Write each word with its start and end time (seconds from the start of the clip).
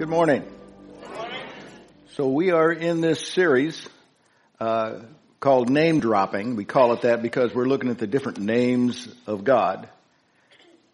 Good 0.00 0.08
morning. 0.08 0.44
So 2.12 2.28
we 2.28 2.52
are 2.52 2.72
in 2.72 3.02
this 3.02 3.20
series 3.20 3.86
uh, 4.58 5.00
called 5.40 5.68
name 5.68 6.00
dropping. 6.00 6.56
We 6.56 6.64
call 6.64 6.94
it 6.94 7.02
that 7.02 7.20
because 7.20 7.54
we're 7.54 7.66
looking 7.66 7.90
at 7.90 7.98
the 7.98 8.06
different 8.06 8.38
names 8.38 9.14
of 9.26 9.44
God. 9.44 9.90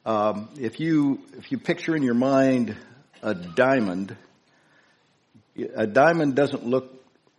Um, 0.04 0.48
if 0.58 0.80
you 0.80 1.21
if 1.38 1.53
you 1.53 1.58
picture 1.58 1.95
in 1.95 2.03
your 2.03 2.14
mind 2.14 2.77
a 3.22 3.32
diamond, 3.32 4.16
a 5.76 5.86
diamond 5.86 6.34
doesn't 6.34 6.66
look 6.66 6.92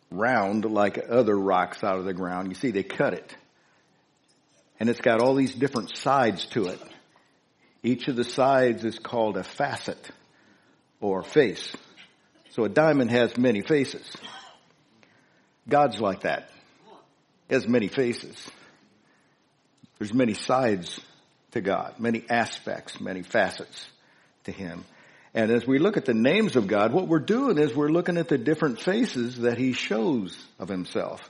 round 0.10 0.64
like 0.64 0.98
other 1.10 1.38
rocks 1.38 1.84
out 1.84 2.00
of 2.00 2.06
the 2.06 2.14
ground. 2.14 2.48
You 2.48 2.56
see, 2.56 2.72
they 2.72 2.84
cut 2.84 3.14
it, 3.14 3.36
and 4.80 4.88
it's 4.88 5.02
got 5.02 5.22
all 5.22 5.36
these 5.36 5.54
different 5.54 5.98
sides 5.98 6.46
to 6.52 6.68
it. 6.68 6.80
Each 7.84 8.08
of 8.08 8.16
the 8.16 8.24
sides 8.24 8.86
is 8.86 8.98
called 9.00 9.36
a 9.36 9.44
facet 9.44 10.12
or 11.00 11.24
face. 11.24 11.72
So 12.52 12.64
a 12.64 12.70
diamond 12.70 13.12
has 13.12 13.38
many 13.38 13.62
faces. 13.62 14.10
God's 15.70 16.00
like 16.00 16.22
that. 16.22 16.50
He 17.48 17.56
has 17.56 17.68
many 17.68 17.88
faces. 17.88 18.50
There's 20.00 20.14
many 20.14 20.34
sides 20.34 21.00
to 21.52 21.62
God, 21.62 21.96
many 22.00 22.24
aspects, 22.30 23.00
many 23.00 23.24
facets 23.24 23.88
to 24.46 24.52
Him. 24.52 24.86
And 25.34 25.52
as 25.52 25.68
we 25.68 25.80
look 25.80 25.98
at 25.98 26.06
the 26.06 26.14
names 26.14 26.56
of 26.56 26.68
God, 26.68 26.94
what 26.94 27.08
we're 27.08 27.20
doing 27.20 27.58
is 27.58 27.76
we're 27.76 27.90
looking 27.90 28.18
at 28.18 28.28
the 28.28 28.38
different 28.38 28.80
faces 28.82 29.38
that 29.40 29.58
He 29.58 29.74
shows 29.74 30.38
of 30.60 30.68
Himself. 30.68 31.30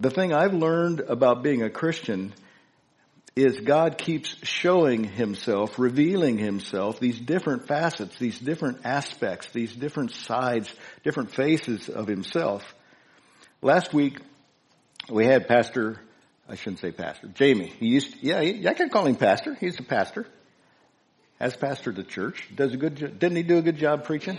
The 0.00 0.10
thing 0.10 0.32
I've 0.32 0.54
learned 0.54 1.00
about 1.00 1.42
being 1.42 1.62
a 1.62 1.70
Christian 1.70 2.32
is 3.38 3.60
God 3.60 3.98
keeps 3.98 4.34
showing 4.44 5.04
himself, 5.04 5.78
revealing 5.78 6.38
himself, 6.38 6.98
these 6.98 7.20
different 7.20 7.68
facets, 7.68 8.18
these 8.18 8.38
different 8.38 8.80
aspects, 8.84 9.50
these 9.52 9.72
different 9.72 10.10
sides, 10.12 10.74
different 11.04 11.30
faces 11.30 11.88
of 11.88 12.08
himself. 12.08 12.74
Last 13.62 13.94
week, 13.94 14.18
we 15.08 15.24
had 15.24 15.46
Pastor, 15.46 16.00
I 16.48 16.56
shouldn't 16.56 16.80
say 16.80 16.90
Pastor, 16.90 17.28
Jamie. 17.28 17.72
He 17.78 17.86
used, 17.86 18.12
to, 18.14 18.18
yeah, 18.26 18.40
I 18.40 18.74
can 18.74 18.88
call 18.90 19.06
him 19.06 19.14
Pastor. 19.14 19.54
He's 19.54 19.78
a 19.78 19.84
pastor. 19.84 20.26
Has 21.38 21.56
pastored 21.56 21.94
the 21.94 22.02
church. 22.02 22.48
Does 22.52 22.74
a 22.74 22.76
good, 22.76 22.96
didn't 22.96 23.36
he 23.36 23.44
do 23.44 23.58
a 23.58 23.62
good 23.62 23.76
job 23.76 24.02
preaching? 24.02 24.36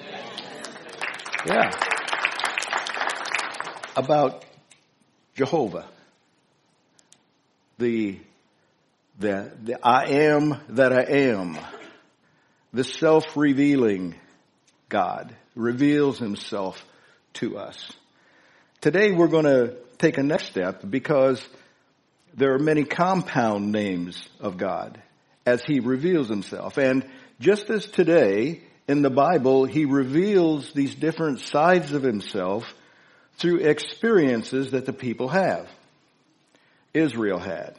Yeah. 1.45 1.71
About 3.95 4.43
Jehovah. 5.35 5.87
The 7.77 8.19
the, 9.19 9.51
the 9.63 9.85
I 9.85 10.05
am 10.05 10.59
that 10.69 10.93
I 10.93 11.03
am, 11.03 11.57
the 12.73 12.83
self-revealing 12.83 14.15
God 14.87 15.35
reveals 15.55 16.17
himself 16.17 16.83
to 17.33 17.57
us. 17.57 17.91
Today 18.81 19.11
we're 19.11 19.27
going 19.27 19.45
to 19.45 19.75
take 19.97 20.17
a 20.17 20.23
next 20.23 20.45
step 20.45 20.81
because 20.89 21.45
there 22.35 22.53
are 22.53 22.59
many 22.59 22.85
compound 22.85 23.71
names 23.73 24.27
of 24.39 24.57
God 24.57 25.01
as 25.45 25.63
he 25.63 25.81
reveals 25.81 26.29
himself. 26.29 26.77
And 26.77 27.05
just 27.41 27.69
as 27.69 27.85
today 27.85 28.61
in 28.87 29.01
the 29.01 29.09
Bible, 29.09 29.65
he 29.65 29.83
reveals 29.83 30.71
these 30.71 30.95
different 30.95 31.41
sides 31.41 31.91
of 31.91 32.03
himself 32.03 32.73
through 33.37 33.57
experiences 33.57 34.71
that 34.71 34.85
the 34.85 34.93
people 34.93 35.27
have. 35.27 35.67
Israel 36.93 37.39
had. 37.39 37.75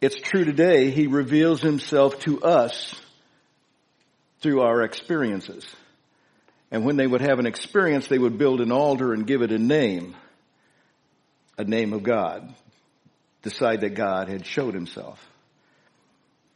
It's 0.00 0.16
true 0.16 0.44
today, 0.44 0.90
He 0.90 1.06
reveals 1.06 1.60
Himself 1.60 2.18
to 2.20 2.42
us 2.42 2.94
through 4.40 4.62
our 4.62 4.82
experiences. 4.82 5.66
And 6.70 6.84
when 6.84 6.96
they 6.96 7.06
would 7.06 7.20
have 7.20 7.38
an 7.38 7.46
experience, 7.46 8.08
they 8.08 8.18
would 8.18 8.38
build 8.38 8.60
an 8.60 8.72
altar 8.72 9.12
and 9.12 9.26
give 9.26 9.42
it 9.42 9.52
a 9.52 9.58
name, 9.58 10.16
a 11.58 11.64
name 11.64 11.92
of 11.92 12.02
God, 12.02 12.54
decide 13.42 13.82
that 13.82 13.94
God 13.94 14.28
had 14.28 14.46
showed 14.46 14.72
Himself. 14.72 15.22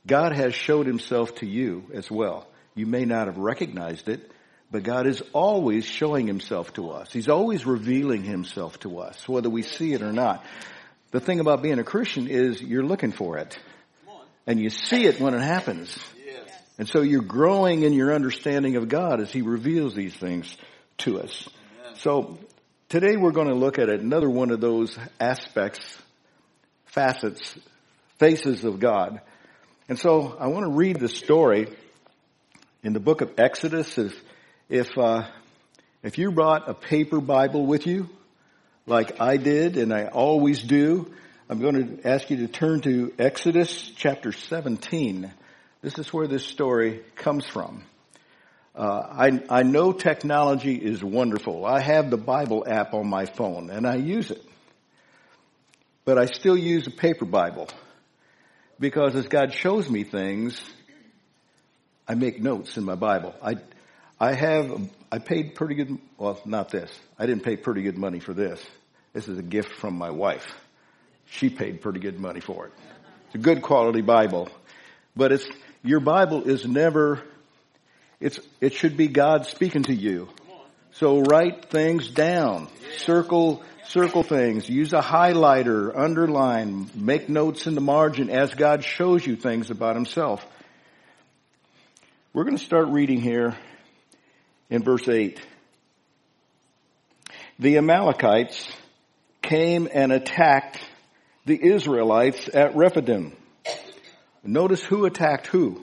God 0.06 0.34
has 0.34 0.54
showed 0.54 0.86
Himself 0.86 1.34
to 1.36 1.46
you 1.46 1.84
as 1.92 2.10
well. 2.10 2.46
You 2.74 2.86
may 2.86 3.04
not 3.04 3.26
have 3.26 3.36
recognized 3.36 4.08
it, 4.08 4.30
but 4.70 4.82
God 4.82 5.06
is 5.06 5.22
always 5.32 5.84
showing 5.84 6.26
Himself 6.26 6.72
to 6.74 6.90
us. 6.90 7.12
He's 7.12 7.28
always 7.28 7.66
revealing 7.66 8.22
Himself 8.22 8.78
to 8.80 9.00
us, 9.00 9.28
whether 9.28 9.50
we 9.50 9.62
see 9.62 9.92
it 9.92 10.02
or 10.02 10.12
not. 10.12 10.44
The 11.14 11.20
thing 11.20 11.38
about 11.38 11.62
being 11.62 11.78
a 11.78 11.84
Christian 11.84 12.26
is 12.26 12.60
you're 12.60 12.82
looking 12.82 13.12
for 13.12 13.38
it. 13.38 13.56
And 14.48 14.58
you 14.58 14.69
see 14.69 15.04
it 15.04 15.20
when 15.20 15.32
it 15.32 15.42
happens. 15.42 15.97
And 16.76 16.88
so 16.88 17.02
you're 17.02 17.22
growing 17.22 17.84
in 17.84 17.92
your 17.92 18.12
understanding 18.12 18.75
of 18.75 18.88
God 18.88 19.20
as 19.20 19.30
He 19.30 19.41
reveals 19.41 19.94
these 19.94 20.12
things 20.12 20.56
to 20.98 21.20
us. 21.20 21.48
So 21.98 22.36
today 22.88 23.16
we're 23.16 23.30
going 23.30 23.47
to 23.47 23.54
look 23.54 23.78
at 23.78 23.88
another 23.88 24.28
one 24.28 24.50
of 24.50 24.60
those 24.60 24.98
aspects, 25.20 25.97
facets, 26.86 27.56
faces 28.19 28.64
of 28.64 28.81
God. 28.81 29.20
And 29.88 29.96
so 29.96 30.36
I 30.36 30.48
want 30.48 30.66
to 30.66 30.72
read 30.72 30.98
the 30.98 31.08
story 31.08 31.69
in 32.82 32.92
the 32.92 32.98
book 32.98 33.20
of 33.20 33.34
Exodus. 33.38 33.98
If, 33.98 34.20
if, 34.69 34.98
uh, 34.98 35.28
if 36.02 36.19
you 36.19 36.32
brought 36.32 36.69
a 36.69 36.75
paper 36.75 37.20
Bible 37.20 37.66
with 37.66 37.86
you, 37.86 38.08
like 38.86 39.20
I 39.20 39.36
did 39.36 39.76
and 39.76 39.92
I 39.92 40.06
always 40.06 40.62
do, 40.62 41.12
I'm 41.48 41.60
going 41.60 41.98
to 41.98 42.08
ask 42.08 42.30
you 42.30 42.38
to 42.38 42.48
turn 42.48 42.80
to 42.82 43.12
Exodus 43.18 43.92
chapter 43.96 44.32
17. 44.32 45.32
This 45.82 45.98
is 45.98 46.12
where 46.12 46.26
this 46.26 46.44
story 46.44 47.02
comes 47.16 47.46
from. 47.46 47.84
Uh, 48.74 49.06
I, 49.10 49.42
I 49.50 49.62
know 49.62 49.92
technology 49.92 50.74
is 50.74 51.02
wonderful. 51.02 51.64
I 51.64 51.80
have 51.80 52.10
the 52.10 52.16
Bible 52.16 52.64
app 52.66 52.92
on 52.92 53.08
my 53.08 53.26
phone 53.26 53.70
and 53.70 53.86
I 53.86 53.96
use 53.96 54.30
it. 54.30 54.44
But 56.04 56.18
I 56.18 56.26
still 56.26 56.56
use 56.56 56.86
a 56.86 56.90
paper 56.90 57.24
Bible 57.24 57.68
because 58.80 59.14
as 59.14 59.28
God 59.28 59.52
shows 59.52 59.88
me 59.88 60.04
things, 60.04 60.60
I 62.06 62.14
make 62.14 62.40
notes 62.42 62.76
in 62.76 62.84
my 62.84 62.96
Bible. 62.96 63.34
I, 63.42 63.54
I 64.20 64.34
have, 64.34 64.90
I 65.14 65.20
paid 65.20 65.54
pretty 65.54 65.76
good, 65.76 65.97
well, 66.19 66.41
not 66.44 66.70
this. 66.70 66.91
I 67.16 67.26
didn't 67.26 67.44
pay 67.44 67.56
pretty 67.56 67.82
good 67.82 67.97
money 67.97 68.19
for 68.19 68.34
this. 68.34 68.60
This 69.12 69.28
is 69.28 69.38
a 69.38 69.44
gift 69.44 69.76
from 69.76 69.94
my 69.94 70.10
wife. 70.10 70.44
She 71.26 71.50
paid 71.50 71.82
pretty 71.82 72.00
good 72.00 72.19
money 72.19 72.41
for 72.41 72.66
it. 72.66 72.72
It's 73.26 73.36
a 73.36 73.38
good 73.38 73.62
quality 73.62 74.00
Bible. 74.00 74.48
But 75.14 75.30
it's, 75.30 75.47
your 75.84 76.00
Bible 76.00 76.50
is 76.50 76.66
never, 76.66 77.22
it's, 78.19 78.41
it 78.60 78.72
should 78.72 78.97
be 78.97 79.06
God 79.06 79.47
speaking 79.47 79.84
to 79.84 79.94
you. 79.94 80.30
So 80.94 81.20
write 81.20 81.66
things 81.66 82.10
down. 82.10 82.66
Circle, 82.96 83.62
circle 83.84 84.25
things. 84.25 84.69
Use 84.69 84.92
a 84.92 85.00
highlighter, 85.00 85.96
underline, 85.96 86.91
make 86.92 87.28
notes 87.28 87.69
in 87.69 87.76
the 87.76 87.81
margin 87.81 88.31
as 88.31 88.52
God 88.52 88.82
shows 88.82 89.25
you 89.25 89.36
things 89.36 89.70
about 89.70 89.94
himself. 89.94 90.44
We're 92.32 92.42
going 92.42 92.58
to 92.58 92.64
start 92.64 92.88
reading 92.88 93.20
here 93.20 93.56
in 94.70 94.82
verse 94.82 95.08
8. 95.08 95.41
The 97.58 97.78
Amalekites 97.78 98.69
came 99.42 99.88
and 99.92 100.12
attacked 100.12 100.80
the 101.44 101.58
Israelites 101.62 102.48
at 102.52 102.75
Rephidim. 102.75 103.32
Notice 104.42 104.82
who 104.82 105.04
attacked 105.04 105.47
who. 105.47 105.82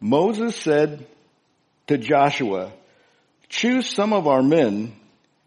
Moses 0.00 0.54
said 0.56 1.06
to 1.86 1.96
Joshua, 1.96 2.72
choose 3.48 3.88
some 3.88 4.12
of 4.12 4.26
our 4.26 4.42
men 4.42 4.94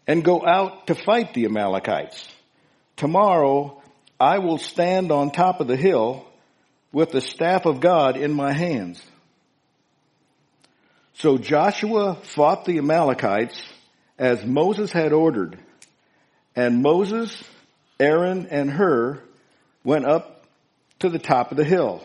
and 0.06 0.24
go 0.24 0.44
out 0.44 0.88
to 0.88 0.94
fight 0.94 1.34
the 1.34 1.44
Amalekites. 1.44 2.28
Tomorrow 2.96 3.80
I 4.18 4.38
will 4.38 4.58
stand 4.58 5.12
on 5.12 5.30
top 5.30 5.60
of 5.60 5.68
the 5.68 5.76
hill 5.76 6.26
with 6.92 7.10
the 7.10 7.20
staff 7.20 7.64
of 7.64 7.80
God 7.80 8.16
in 8.16 8.32
my 8.32 8.52
hands. 8.52 9.00
So 11.20 11.36
Joshua 11.36 12.14
fought 12.14 12.64
the 12.64 12.78
Amalekites 12.78 13.62
as 14.18 14.42
Moses 14.42 14.90
had 14.90 15.12
ordered. 15.12 15.58
And 16.56 16.82
Moses, 16.82 17.44
Aaron, 17.98 18.46
and 18.50 18.70
Hur 18.70 19.22
went 19.84 20.06
up 20.06 20.46
to 21.00 21.10
the 21.10 21.18
top 21.18 21.50
of 21.50 21.58
the 21.58 21.64
hill. 21.64 22.02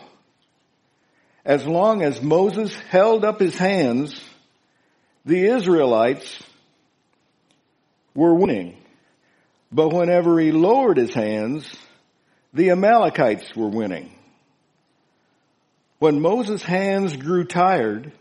As 1.46 1.66
long 1.66 2.02
as 2.02 2.20
Moses 2.20 2.76
held 2.90 3.24
up 3.24 3.40
his 3.40 3.56
hands, 3.56 4.20
the 5.24 5.46
Israelites 5.46 6.42
were 8.14 8.34
winning. 8.34 8.76
But 9.72 9.94
whenever 9.94 10.38
he 10.38 10.52
lowered 10.52 10.98
his 10.98 11.14
hands, 11.14 11.74
the 12.52 12.68
Amalekites 12.68 13.56
were 13.56 13.70
winning. 13.70 14.12
When 16.00 16.20
Moses' 16.20 16.62
hands 16.62 17.16
grew 17.16 17.44
tired, 17.44 18.12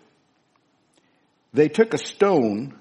they 1.56 1.70
took 1.70 1.94
a 1.94 1.98
stone 1.98 2.78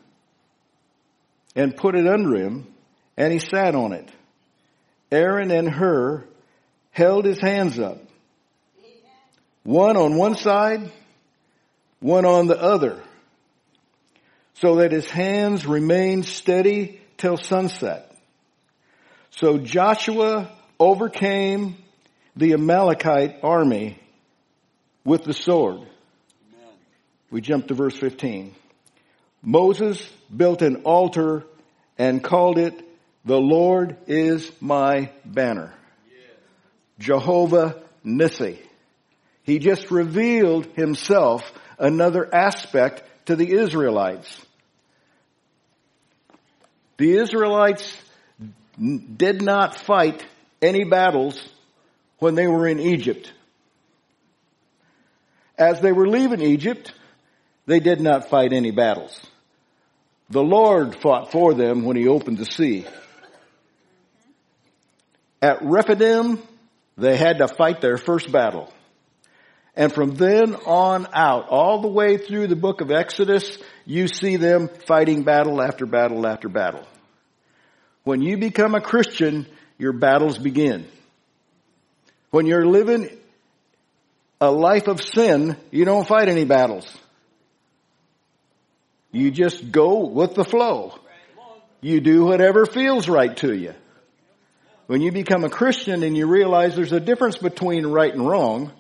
and 1.54 1.76
put 1.76 1.94
it 1.94 2.06
under 2.06 2.34
him, 2.36 2.66
and 3.16 3.32
he 3.32 3.38
sat 3.38 3.74
on 3.74 3.92
it. 3.92 4.10
Aaron 5.12 5.52
and 5.52 5.68
Hur 5.68 6.24
held 6.90 7.24
his 7.24 7.40
hands 7.40 7.78
up. 7.78 7.98
one 9.62 9.96
on 9.96 10.16
one 10.16 10.34
side, 10.34 10.90
one 12.00 12.24
on 12.24 12.48
the 12.48 12.60
other, 12.60 13.00
so 14.54 14.76
that 14.76 14.90
his 14.90 15.08
hands 15.08 15.64
remained 15.66 16.26
steady 16.26 17.00
till 17.16 17.36
sunset. 17.36 18.10
So 19.30 19.58
Joshua 19.58 20.50
overcame 20.80 21.76
the 22.36 22.52
Amalekite 22.52 23.38
army 23.44 23.98
with 25.04 25.22
the 25.22 25.32
sword. 25.32 25.76
Amen. 25.76 25.88
We 27.30 27.40
jump 27.40 27.68
to 27.68 27.74
verse 27.74 27.96
15. 27.96 28.54
Moses 29.44 30.02
built 30.34 30.62
an 30.62 30.82
altar 30.84 31.44
and 31.98 32.24
called 32.24 32.58
it, 32.58 32.74
the 33.24 33.38
Lord 33.38 33.96
is 34.06 34.50
my 34.60 35.10
banner. 35.24 35.72
Jehovah 36.98 37.82
Nissi. 38.04 38.58
He 39.42 39.58
just 39.58 39.90
revealed 39.90 40.66
himself 40.74 41.52
another 41.78 42.32
aspect 42.34 43.02
to 43.26 43.36
the 43.36 43.50
Israelites. 43.50 44.40
The 46.96 47.16
Israelites 47.16 47.96
did 48.78 49.42
not 49.42 49.76
fight 49.76 50.24
any 50.62 50.84
battles 50.84 51.48
when 52.18 52.34
they 52.34 52.46
were 52.46 52.66
in 52.66 52.80
Egypt. 52.80 53.32
As 55.58 55.80
they 55.80 55.92
were 55.92 56.08
leaving 56.08 56.40
Egypt, 56.40 56.92
they 57.66 57.80
did 57.80 58.00
not 58.00 58.28
fight 58.28 58.52
any 58.52 58.70
battles. 58.70 59.20
The 60.34 60.42
Lord 60.42 61.00
fought 61.00 61.30
for 61.30 61.54
them 61.54 61.84
when 61.84 61.96
he 61.96 62.08
opened 62.08 62.38
the 62.38 62.44
sea. 62.44 62.84
At 65.40 65.62
Rephidim, 65.62 66.42
they 66.96 67.16
had 67.16 67.38
to 67.38 67.46
fight 67.46 67.80
their 67.80 67.96
first 67.96 68.32
battle. 68.32 68.68
And 69.76 69.92
from 69.92 70.16
then 70.16 70.56
on 70.56 71.06
out, 71.12 71.50
all 71.50 71.82
the 71.82 71.88
way 71.88 72.16
through 72.16 72.48
the 72.48 72.56
book 72.56 72.80
of 72.80 72.90
Exodus, 72.90 73.58
you 73.86 74.08
see 74.08 74.34
them 74.34 74.68
fighting 74.88 75.22
battle 75.22 75.62
after 75.62 75.86
battle 75.86 76.26
after 76.26 76.48
battle. 76.48 76.84
When 78.02 78.20
you 78.20 78.36
become 78.36 78.74
a 78.74 78.80
Christian, 78.80 79.46
your 79.78 79.92
battles 79.92 80.36
begin. 80.36 80.88
When 82.30 82.46
you're 82.46 82.66
living 82.66 83.08
a 84.40 84.50
life 84.50 84.88
of 84.88 85.00
sin, 85.00 85.56
you 85.70 85.84
don't 85.84 86.08
fight 86.08 86.28
any 86.28 86.44
battles. 86.44 86.92
You 89.14 89.30
just 89.30 89.70
go 89.70 90.06
with 90.06 90.34
the 90.34 90.44
flow. 90.44 90.98
You 91.80 92.00
do 92.00 92.24
whatever 92.24 92.66
feels 92.66 93.08
right 93.08 93.36
to 93.38 93.54
you. 93.54 93.74
When 94.86 95.00
you 95.00 95.12
become 95.12 95.44
a 95.44 95.50
Christian 95.50 96.02
and 96.02 96.16
you 96.16 96.26
realize 96.26 96.74
there's 96.74 96.92
a 96.92 97.00
difference 97.00 97.36
between 97.38 97.86
right 97.86 98.12
and 98.12 98.26
wrong, 98.26 98.72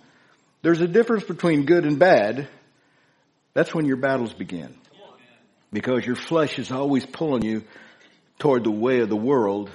there's 0.62 0.80
a 0.80 0.88
difference 0.88 1.24
between 1.24 1.66
good 1.66 1.84
and 1.84 1.98
bad, 1.98 2.48
that's 3.52 3.72
when 3.72 3.86
your 3.86 3.96
battles 3.96 4.32
begin. 4.32 4.74
Because 5.72 6.04
your 6.04 6.16
flesh 6.16 6.58
is 6.58 6.72
always 6.72 7.06
pulling 7.06 7.42
you 7.42 7.62
toward 8.38 8.64
the 8.64 8.70
way 8.70 9.00
of 9.00 9.08
the 9.08 9.16
world 9.16 9.70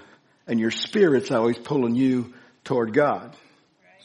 and 0.45 0.59
your 0.59 0.71
spirit's 0.71 1.31
always 1.31 1.57
pulling 1.57 1.95
you 1.95 2.33
toward 2.65 2.93
God. 2.93 3.35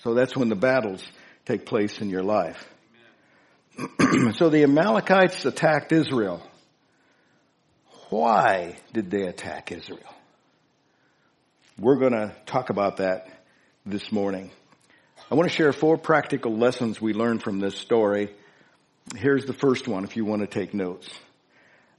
So 0.02 0.14
that's 0.14 0.36
when 0.36 0.50
the 0.50 0.56
battles 0.56 1.04
take 1.46 1.66
place 1.66 2.00
in 2.00 2.10
your 2.10 2.22
life. 2.22 2.64
so 4.34 4.48
the 4.48 4.62
Amalekites 4.62 5.44
attacked 5.44 5.92
Israel. 5.92 6.42
Why 8.10 8.76
did 8.92 9.10
they 9.10 9.22
attack 9.22 9.72
Israel? 9.72 10.00
We're 11.78 11.96
going 11.98 12.12
to 12.12 12.34
talk 12.46 12.70
about 12.70 12.98
that 12.98 13.28
this 13.84 14.12
morning. 14.12 14.52
I 15.30 15.34
want 15.34 15.50
to 15.50 15.54
share 15.54 15.72
four 15.72 15.96
practical 15.96 16.56
lessons 16.56 17.00
we 17.00 17.14
learned 17.14 17.42
from 17.42 17.58
this 17.58 17.76
story. 17.76 18.32
Here's 19.16 19.44
the 19.46 19.52
first 19.52 19.88
one 19.88 20.04
if 20.04 20.16
you 20.16 20.24
want 20.24 20.42
to 20.42 20.46
take 20.46 20.72
notes. 20.72 21.08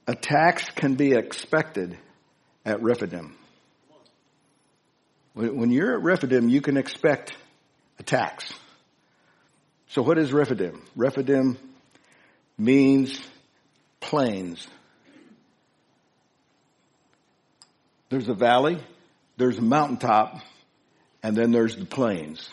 Attacks 0.07 0.69
can 0.69 0.95
be 0.95 1.11
expected 1.13 1.97
at 2.65 2.81
Rephidim. 2.81 3.35
When 5.33 5.71
you're 5.71 5.97
at 5.97 6.01
Rephidim, 6.01 6.47
you 6.47 6.61
can 6.61 6.77
expect 6.77 7.33
attacks. 7.99 8.53
So 9.95 10.01
what 10.01 10.17
is 10.17 10.33
Rephidim? 10.33 10.81
Rephidim 10.97 11.57
means 12.57 13.17
plains. 14.01 14.67
There's 18.09 18.27
a 18.27 18.33
valley, 18.33 18.77
there's 19.37 19.57
a 19.57 19.61
mountaintop, 19.61 20.41
and 21.23 21.33
then 21.33 21.53
there's 21.53 21.77
the 21.77 21.85
plains. 21.85 22.49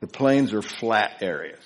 The 0.00 0.06
plains 0.06 0.52
are 0.52 0.60
flat 0.60 1.22
areas. 1.22 1.64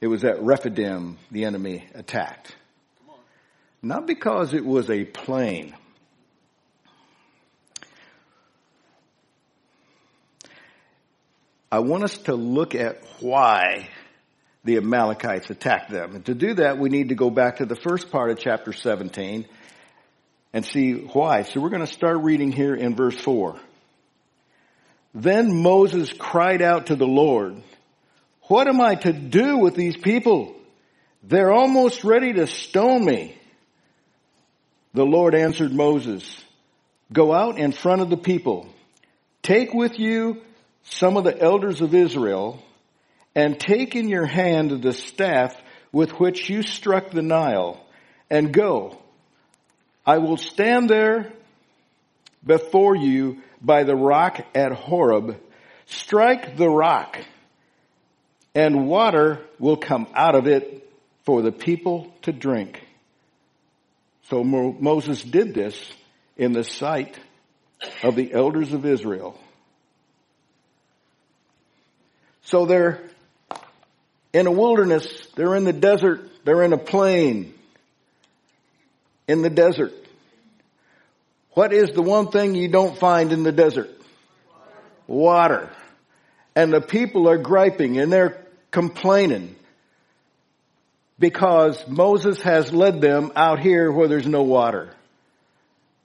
It 0.00 0.06
was 0.06 0.24
at 0.24 0.42
Rephidim 0.42 1.18
the 1.30 1.44
enemy 1.44 1.86
attacked. 1.92 2.56
Not 3.82 4.06
because 4.06 4.54
it 4.54 4.64
was 4.64 4.88
a 4.88 5.04
plain. 5.04 5.74
I 11.74 11.80
want 11.80 12.04
us 12.04 12.16
to 12.18 12.36
look 12.36 12.76
at 12.76 13.02
why 13.18 13.88
the 14.62 14.76
Amalekites 14.76 15.50
attacked 15.50 15.90
them. 15.90 16.14
And 16.14 16.24
to 16.26 16.32
do 16.32 16.54
that, 16.54 16.78
we 16.78 16.88
need 16.88 17.08
to 17.08 17.16
go 17.16 17.30
back 17.30 17.56
to 17.56 17.66
the 17.66 17.74
first 17.74 18.12
part 18.12 18.30
of 18.30 18.38
chapter 18.38 18.72
17 18.72 19.44
and 20.52 20.64
see 20.64 20.92
why. 20.92 21.42
So 21.42 21.60
we're 21.60 21.70
going 21.70 21.84
to 21.84 21.92
start 21.92 22.18
reading 22.18 22.52
here 22.52 22.76
in 22.76 22.94
verse 22.94 23.18
4. 23.18 23.56
Then 25.16 25.62
Moses 25.62 26.12
cried 26.12 26.62
out 26.62 26.86
to 26.86 26.94
the 26.94 27.08
Lord, 27.08 27.60
what 28.42 28.68
am 28.68 28.80
I 28.80 28.94
to 28.94 29.12
do 29.12 29.58
with 29.58 29.74
these 29.74 29.96
people? 29.96 30.54
They're 31.24 31.52
almost 31.52 32.04
ready 32.04 32.34
to 32.34 32.46
stone 32.46 33.04
me. 33.04 33.36
The 34.92 35.04
Lord 35.04 35.34
answered 35.34 35.72
Moses, 35.72 36.40
go 37.12 37.32
out 37.32 37.58
in 37.58 37.72
front 37.72 38.00
of 38.00 38.10
the 38.10 38.16
people. 38.16 38.68
Take 39.42 39.74
with 39.74 39.98
you 39.98 40.40
some 40.84 41.16
of 41.16 41.24
the 41.24 41.38
elders 41.38 41.80
of 41.80 41.94
Israel 41.94 42.62
and 43.34 43.58
take 43.58 43.96
in 43.96 44.08
your 44.08 44.26
hand 44.26 44.82
the 44.82 44.92
staff 44.92 45.56
with 45.92 46.12
which 46.12 46.48
you 46.48 46.62
struck 46.62 47.10
the 47.10 47.22
Nile 47.22 47.84
and 48.30 48.52
go. 48.52 48.98
I 50.06 50.18
will 50.18 50.36
stand 50.36 50.88
there 50.88 51.32
before 52.44 52.94
you 52.94 53.42
by 53.60 53.84
the 53.84 53.96
rock 53.96 54.44
at 54.54 54.72
Horeb. 54.72 55.40
Strike 55.86 56.56
the 56.56 56.68
rock 56.68 57.18
and 58.54 58.86
water 58.86 59.40
will 59.58 59.76
come 59.76 60.06
out 60.14 60.34
of 60.34 60.46
it 60.46 60.88
for 61.24 61.42
the 61.42 61.52
people 61.52 62.12
to 62.22 62.32
drink. 62.32 62.82
So 64.24 64.44
Moses 64.44 65.22
did 65.22 65.54
this 65.54 65.92
in 66.36 66.52
the 66.52 66.64
sight 66.64 67.18
of 68.02 68.14
the 68.14 68.32
elders 68.32 68.72
of 68.72 68.86
Israel. 68.86 69.38
So 72.54 72.66
they're 72.66 73.00
in 74.32 74.46
a 74.46 74.52
wilderness, 74.52 75.26
they're 75.34 75.56
in 75.56 75.64
the 75.64 75.72
desert, 75.72 76.20
they're 76.44 76.62
in 76.62 76.72
a 76.72 76.78
plain, 76.78 77.52
in 79.26 79.42
the 79.42 79.50
desert. 79.50 79.92
What 81.54 81.72
is 81.72 81.90
the 81.90 82.00
one 82.00 82.28
thing 82.28 82.54
you 82.54 82.68
don't 82.68 82.96
find 82.96 83.32
in 83.32 83.42
the 83.42 83.50
desert? 83.50 83.90
Water. 85.08 85.68
And 86.54 86.72
the 86.72 86.80
people 86.80 87.28
are 87.28 87.38
griping 87.38 87.98
and 87.98 88.12
they're 88.12 88.46
complaining 88.70 89.56
because 91.18 91.84
Moses 91.88 92.40
has 92.42 92.72
led 92.72 93.00
them 93.00 93.32
out 93.34 93.58
here 93.58 93.90
where 93.90 94.06
there's 94.06 94.28
no 94.28 94.44
water. 94.44 94.90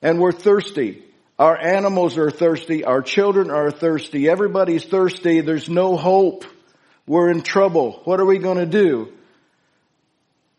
And 0.01 0.19
we're 0.19 0.31
thirsty. 0.31 1.03
Our 1.39 1.57
animals 1.57 2.17
are 2.17 2.29
thirsty. 2.29 2.83
Our 2.83 3.01
children 3.01 3.49
are 3.49 3.71
thirsty. 3.71 4.27
Everybody's 4.27 4.83
thirsty. 4.83 5.39
There's 5.39 5.69
no 5.69 5.95
hope. 5.95 6.43
We're 7.07 7.31
in 7.31 7.41
trouble. 7.41 8.01
What 8.03 8.19
are 8.19 8.25
we 8.25 8.39
going 8.39 8.57
to 8.57 8.65
do? 8.65 9.13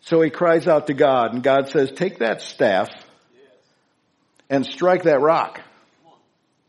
So 0.01 0.23
he 0.23 0.31
cries 0.31 0.67
out 0.67 0.87
to 0.87 0.95
God 0.95 1.35
and 1.35 1.43
God 1.43 1.69
says, 1.69 1.93
take 1.93 2.21
that 2.21 2.41
staff 2.41 2.89
and 4.49 4.65
strike 4.65 5.03
that 5.03 5.21
rock 5.21 5.61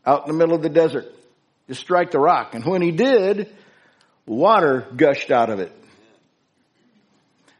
out 0.04 0.26
in 0.26 0.32
the 0.32 0.38
middle 0.38 0.54
of 0.54 0.62
the 0.62 0.68
desert. 0.68 1.06
Just 1.66 1.80
strike 1.80 2.10
the 2.10 2.20
rock. 2.20 2.54
And 2.54 2.66
when 2.66 2.82
he 2.82 2.90
did, 2.90 3.48
water 4.26 4.86
gushed 4.94 5.30
out 5.30 5.48
of 5.48 5.58
it. 5.58 5.72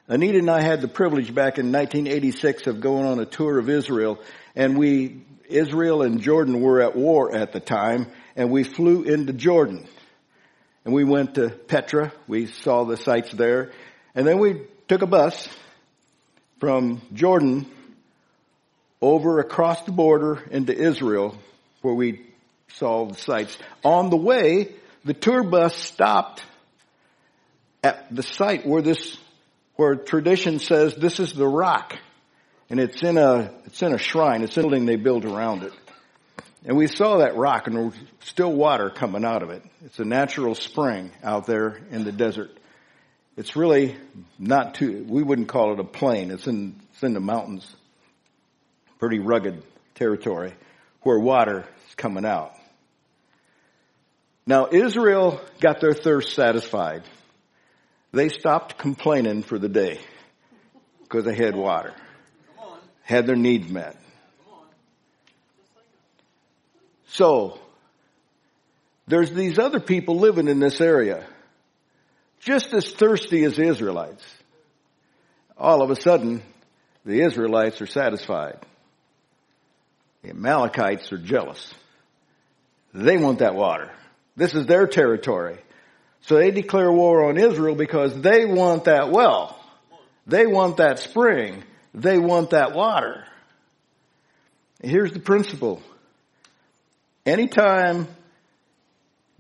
Anita 0.09 0.39
and 0.39 0.51
I 0.51 0.61
had 0.61 0.81
the 0.81 0.89
privilege 0.89 1.35
back 1.35 1.59
in 1.59 1.73
1986 1.73 2.67
of 2.67 2.81
going 2.81 3.07
on 3.07 3.21
a 3.21 3.25
tour 3.25 3.59
of 3.59 3.69
Israel 3.69 4.21
and 4.55 4.77
we 4.77 5.23
Israel 5.53 6.03
and 6.03 6.21
Jordan 6.21 6.61
were 6.61 6.81
at 6.81 6.97
war 6.97 7.35
at 7.35 7.53
the 7.53 7.61
time, 7.61 8.07
and 8.37 8.51
we 8.51 8.65
flew 8.65 9.05
into 9.05 9.33
Jordan. 9.33 9.87
And 10.85 10.93
we 10.93 11.05
went 11.05 11.37
to 11.37 11.51
Petra. 11.51 12.13
We 12.27 12.47
saw 12.47 12.85
the 12.85 12.97
sights 12.97 13.31
there. 13.33 13.71
And 14.15 14.27
then 14.27 14.39
we 14.39 14.63
took 14.89 15.03
a 15.03 15.07
bus 15.07 15.49
from 16.59 17.03
Jordan 17.13 17.67
over 19.01 19.39
across 19.39 19.83
the 19.83 19.93
border 19.93 20.43
into 20.51 20.77
Israel 20.77 21.37
where 21.83 21.95
we 21.95 22.27
saw 22.69 23.07
the 23.07 23.15
sights. 23.15 23.57
On 23.85 24.11
the 24.11 24.17
way, 24.17 24.75
the 25.05 25.15
tour 25.15 25.43
bus 25.43 25.77
stopped 25.77 26.43
at 27.85 28.15
the 28.15 28.23
site 28.23 28.67
where 28.67 28.83
this, 28.83 29.17
where 29.83 29.97
tradition 29.97 30.61
says 30.61 30.95
this 30.95 31.19
is 31.19 31.33
the 31.33 31.47
rock. 31.47 31.99
And 32.71 32.79
it's 32.79 33.03
in 33.03 33.19
a, 33.19 33.53
it's 33.67 33.83
in 33.83 33.93
a 33.93 33.99
shrine. 33.99 34.43
It's 34.43 34.57
a 34.57 34.61
building 34.61 34.87
they 34.87 34.95
built 34.95 35.25
around 35.25 35.65
it. 35.65 35.73
And 36.65 36.77
we 36.77 36.87
saw 36.87 37.19
that 37.19 37.37
rock 37.37 37.67
and 37.67 37.77
there's 37.77 37.95
still 38.21 38.53
water 38.53 38.91
coming 38.91 39.25
out 39.25 39.43
of 39.43 39.51
it. 39.51 39.65
It's 39.85 39.99
a 39.99 40.05
natural 40.05 40.55
spring 40.55 41.11
out 41.25 41.47
there 41.47 41.81
in 41.91 42.05
the 42.05 42.13
desert. 42.13 42.57
It's 43.37 43.57
really 43.57 43.97
not 44.39 44.75
too, 44.75 45.05
we 45.09 45.25
wouldn't 45.25 45.49
call 45.49 45.73
it 45.73 45.81
a 45.81 45.85
plain. 45.85 46.31
It's 46.31 46.47
in, 46.47 46.77
it's 46.93 47.03
in 47.03 47.13
the 47.13 47.21
mountains. 47.21 47.67
Pretty 49.01 49.19
rugged 49.19 49.65
territory 49.97 50.55
where 51.01 51.19
water 51.19 51.67
is 51.89 51.95
coming 51.97 52.25
out. 52.25 52.55
Now 54.47 54.69
Israel 54.71 55.41
got 55.61 55.81
their 55.81 55.93
thirst 55.93 56.35
satisfied. 56.35 57.03
They 58.13 58.29
stopped 58.29 58.77
complaining 58.77 59.43
for 59.43 59.59
the 59.59 59.69
day 59.69 59.99
because 61.03 61.25
they 61.25 61.35
had 61.35 61.57
water, 61.57 61.95
had 63.03 63.27
their 63.27 63.37
needs 63.37 63.71
met. 63.71 63.97
So, 67.07 67.59
there's 69.07 69.31
these 69.31 69.59
other 69.59 69.81
people 69.81 70.17
living 70.17 70.49
in 70.49 70.61
this 70.61 70.81
area, 70.81 71.27
just 72.41 72.73
as 72.73 72.91
thirsty 72.93 73.45
as 73.45 73.57
the 73.57 73.65
Israelites. 73.65 74.25
All 75.57 75.83
of 75.83 75.91
a 75.91 75.97
sudden, 76.01 76.43
the 77.05 77.23
Israelites 77.23 77.81
are 77.81 77.87
satisfied. 77.87 78.59
The 80.23 80.31
Amalekites 80.31 81.13
are 81.13 81.19
jealous. 81.19 81.75
They 82.95 83.17
want 83.17 83.41
that 83.41 83.55
water. 83.55 83.91
This 84.37 84.55
is 84.55 84.67
their 84.67 84.87
territory. 84.87 85.59
So 86.23 86.37
they 86.37 86.51
declare 86.51 86.91
war 86.91 87.29
on 87.29 87.39
Israel 87.39 87.75
because 87.75 88.21
they 88.21 88.45
want 88.45 88.85
that 88.85 89.11
well. 89.11 89.59
They 90.27 90.47
want 90.47 90.77
that 90.77 90.99
spring. 90.99 91.65
They 91.95 92.19
want 92.19 92.51
that 92.51 92.75
water. 92.75 93.25
Here's 94.83 95.13
the 95.13 95.21
principle. 95.21 95.83
Anytime 97.27 98.09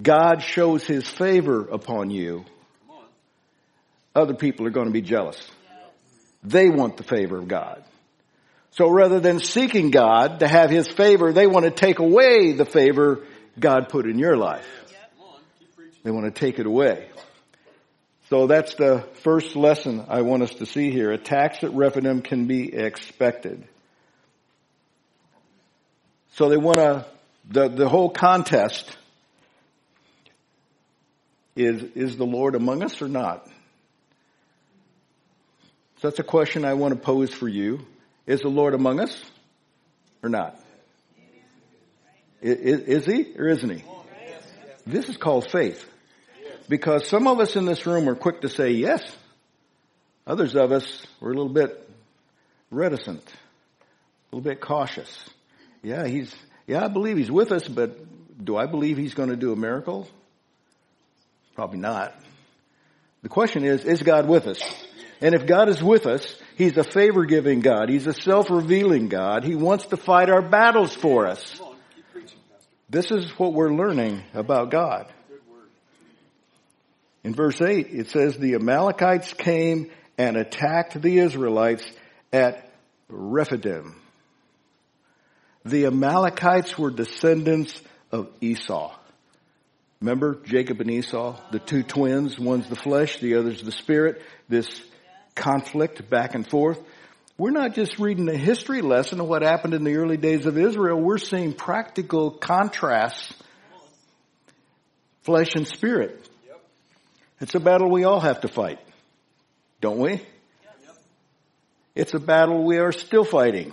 God 0.00 0.42
shows 0.42 0.84
his 0.84 1.08
favor 1.08 1.68
upon 1.68 2.10
you, 2.10 2.44
other 4.14 4.34
people 4.34 4.66
are 4.66 4.70
going 4.70 4.86
to 4.86 4.92
be 4.92 5.02
jealous. 5.02 5.50
They 6.42 6.68
want 6.68 6.96
the 6.96 7.04
favor 7.04 7.38
of 7.38 7.48
God. 7.48 7.82
So 8.72 8.88
rather 8.88 9.20
than 9.20 9.38
seeking 9.38 9.90
God 9.90 10.40
to 10.40 10.48
have 10.48 10.70
his 10.70 10.88
favor, 10.88 11.32
they 11.32 11.46
want 11.46 11.64
to 11.64 11.70
take 11.70 11.98
away 11.98 12.52
the 12.52 12.64
favor 12.64 13.20
God 13.58 13.88
put 13.88 14.06
in 14.06 14.18
your 14.18 14.36
life. 14.36 14.66
They 16.02 16.10
want 16.10 16.26
to 16.26 16.38
take 16.38 16.58
it 16.58 16.66
away. 16.66 17.08
So 18.28 18.46
that's 18.46 18.74
the 18.74 19.06
first 19.22 19.56
lesson 19.56 20.06
I 20.08 20.22
want 20.22 20.42
us 20.42 20.54
to 20.54 20.66
see 20.66 20.90
here. 20.90 21.12
Attacks 21.12 21.62
at 21.62 21.72
Rephidim 21.72 22.22
can 22.22 22.46
be 22.46 22.74
expected. 22.74 23.64
So 26.34 26.48
they 26.48 26.56
want 26.56 26.78
to 26.78 27.06
the, 27.48 27.68
the 27.68 27.88
whole 27.88 28.10
contest 28.10 28.96
is, 31.56 31.82
is 31.94 32.16
the 32.16 32.24
Lord 32.24 32.54
among 32.54 32.82
us 32.82 33.02
or 33.02 33.08
not? 33.08 33.46
So 36.00 36.08
that's 36.08 36.18
a 36.18 36.24
question 36.24 36.64
I 36.64 36.74
want 36.74 36.94
to 36.94 37.00
pose 37.00 37.32
for 37.32 37.48
you. 37.48 37.84
Is 38.26 38.40
the 38.40 38.48
Lord 38.48 38.74
among 38.74 39.00
us 39.00 39.22
or 40.22 40.28
not? 40.28 40.58
Is, 42.40 42.80
is 42.80 43.06
he 43.06 43.34
or 43.36 43.48
isn't 43.48 43.70
he? 43.70 43.84
This 44.86 45.08
is 45.08 45.16
called 45.16 45.50
faith. 45.50 45.84
Because 46.68 47.08
some 47.08 47.26
of 47.26 47.40
us 47.40 47.56
in 47.56 47.64
this 47.64 47.86
room 47.86 48.08
are 48.08 48.14
quick 48.14 48.42
to 48.42 48.48
say 48.48 48.70
yes. 48.70 49.02
Others 50.26 50.54
of 50.54 50.72
us 50.72 51.06
were 51.20 51.30
a 51.30 51.34
little 51.34 51.52
bit 51.52 51.88
reticent, 52.70 53.24
a 53.24 54.36
little 54.36 54.48
bit 54.48 54.60
cautious. 54.60 55.28
Yeah, 55.82 56.06
he's, 56.06 56.34
yeah, 56.66 56.84
I 56.84 56.88
believe 56.88 57.16
he's 57.16 57.30
with 57.30 57.50
us, 57.52 57.66
but 57.66 57.98
do 58.44 58.56
I 58.56 58.66
believe 58.66 58.96
he's 58.96 59.14
going 59.14 59.30
to 59.30 59.36
do 59.36 59.52
a 59.52 59.56
miracle? 59.56 60.08
Probably 61.54 61.78
not. 61.78 62.14
The 63.22 63.28
question 63.28 63.64
is, 63.64 63.84
is 63.84 64.02
God 64.02 64.28
with 64.28 64.46
us? 64.46 64.62
And 65.20 65.34
if 65.34 65.46
God 65.46 65.68
is 65.68 65.82
with 65.82 66.06
us, 66.06 66.36
He's 66.56 66.76
a 66.76 66.84
favor 66.84 67.24
giving 67.24 67.60
God. 67.60 67.88
He's 67.88 68.06
a 68.06 68.12
self 68.12 68.50
revealing 68.50 69.08
God. 69.08 69.44
He 69.44 69.54
wants 69.54 69.86
to 69.86 69.96
fight 69.96 70.28
our 70.28 70.42
battles 70.42 70.94
for 70.94 71.26
us. 71.26 71.60
This 72.90 73.10
is 73.10 73.30
what 73.38 73.54
we're 73.54 73.72
learning 73.72 74.22
about 74.34 74.70
God. 74.70 75.10
In 77.24 77.34
verse 77.34 77.60
8, 77.60 77.88
it 77.90 78.10
says, 78.10 78.36
The 78.36 78.54
Amalekites 78.54 79.32
came 79.34 79.90
and 80.18 80.36
attacked 80.36 81.00
the 81.00 81.18
Israelites 81.18 81.84
at 82.32 82.70
Rephidim. 83.08 83.96
The 85.64 85.86
Amalekites 85.86 86.76
were 86.76 86.90
descendants 86.90 87.80
of 88.10 88.28
Esau. 88.40 88.96
Remember 90.00 90.40
Jacob 90.44 90.80
and 90.80 90.90
Esau, 90.90 91.38
the 91.52 91.60
two 91.60 91.84
twins, 91.84 92.36
one's 92.36 92.68
the 92.68 92.74
flesh, 92.74 93.20
the 93.20 93.36
other's 93.36 93.62
the 93.62 93.70
spirit, 93.70 94.20
this 94.48 94.68
conflict 95.36 96.10
back 96.10 96.34
and 96.34 96.48
forth. 96.48 96.80
We're 97.38 97.52
not 97.52 97.74
just 97.74 98.00
reading 98.00 98.28
a 98.28 98.36
history 98.36 98.82
lesson 98.82 99.20
of 99.20 99.28
what 99.28 99.42
happened 99.42 99.74
in 99.74 99.84
the 99.84 99.94
early 99.94 100.16
days 100.16 100.44
of 100.44 100.58
Israel, 100.58 101.00
we're 101.00 101.18
seeing 101.18 101.52
practical 101.52 102.32
contrasts, 102.32 103.32
flesh 105.22 105.54
and 105.54 105.66
spirit. 105.68 106.28
It's 107.42 107.56
a 107.56 107.60
battle 107.60 107.90
we 107.90 108.04
all 108.04 108.20
have 108.20 108.42
to 108.42 108.48
fight, 108.48 108.78
don't 109.80 109.98
we? 109.98 110.22
It's 111.92 112.14
a 112.14 112.20
battle 112.20 112.62
we 112.62 112.78
are 112.78 112.92
still 112.92 113.24
fighting. 113.24 113.72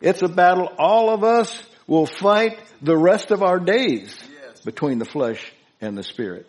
It's 0.00 0.22
a 0.22 0.28
battle 0.28 0.72
all 0.78 1.10
of 1.10 1.22
us 1.22 1.62
will 1.86 2.06
fight 2.06 2.58
the 2.80 2.96
rest 2.96 3.30
of 3.30 3.42
our 3.42 3.60
days 3.60 4.18
between 4.64 4.98
the 4.98 5.04
flesh 5.04 5.52
and 5.82 5.98
the 5.98 6.02
spirit. 6.02 6.48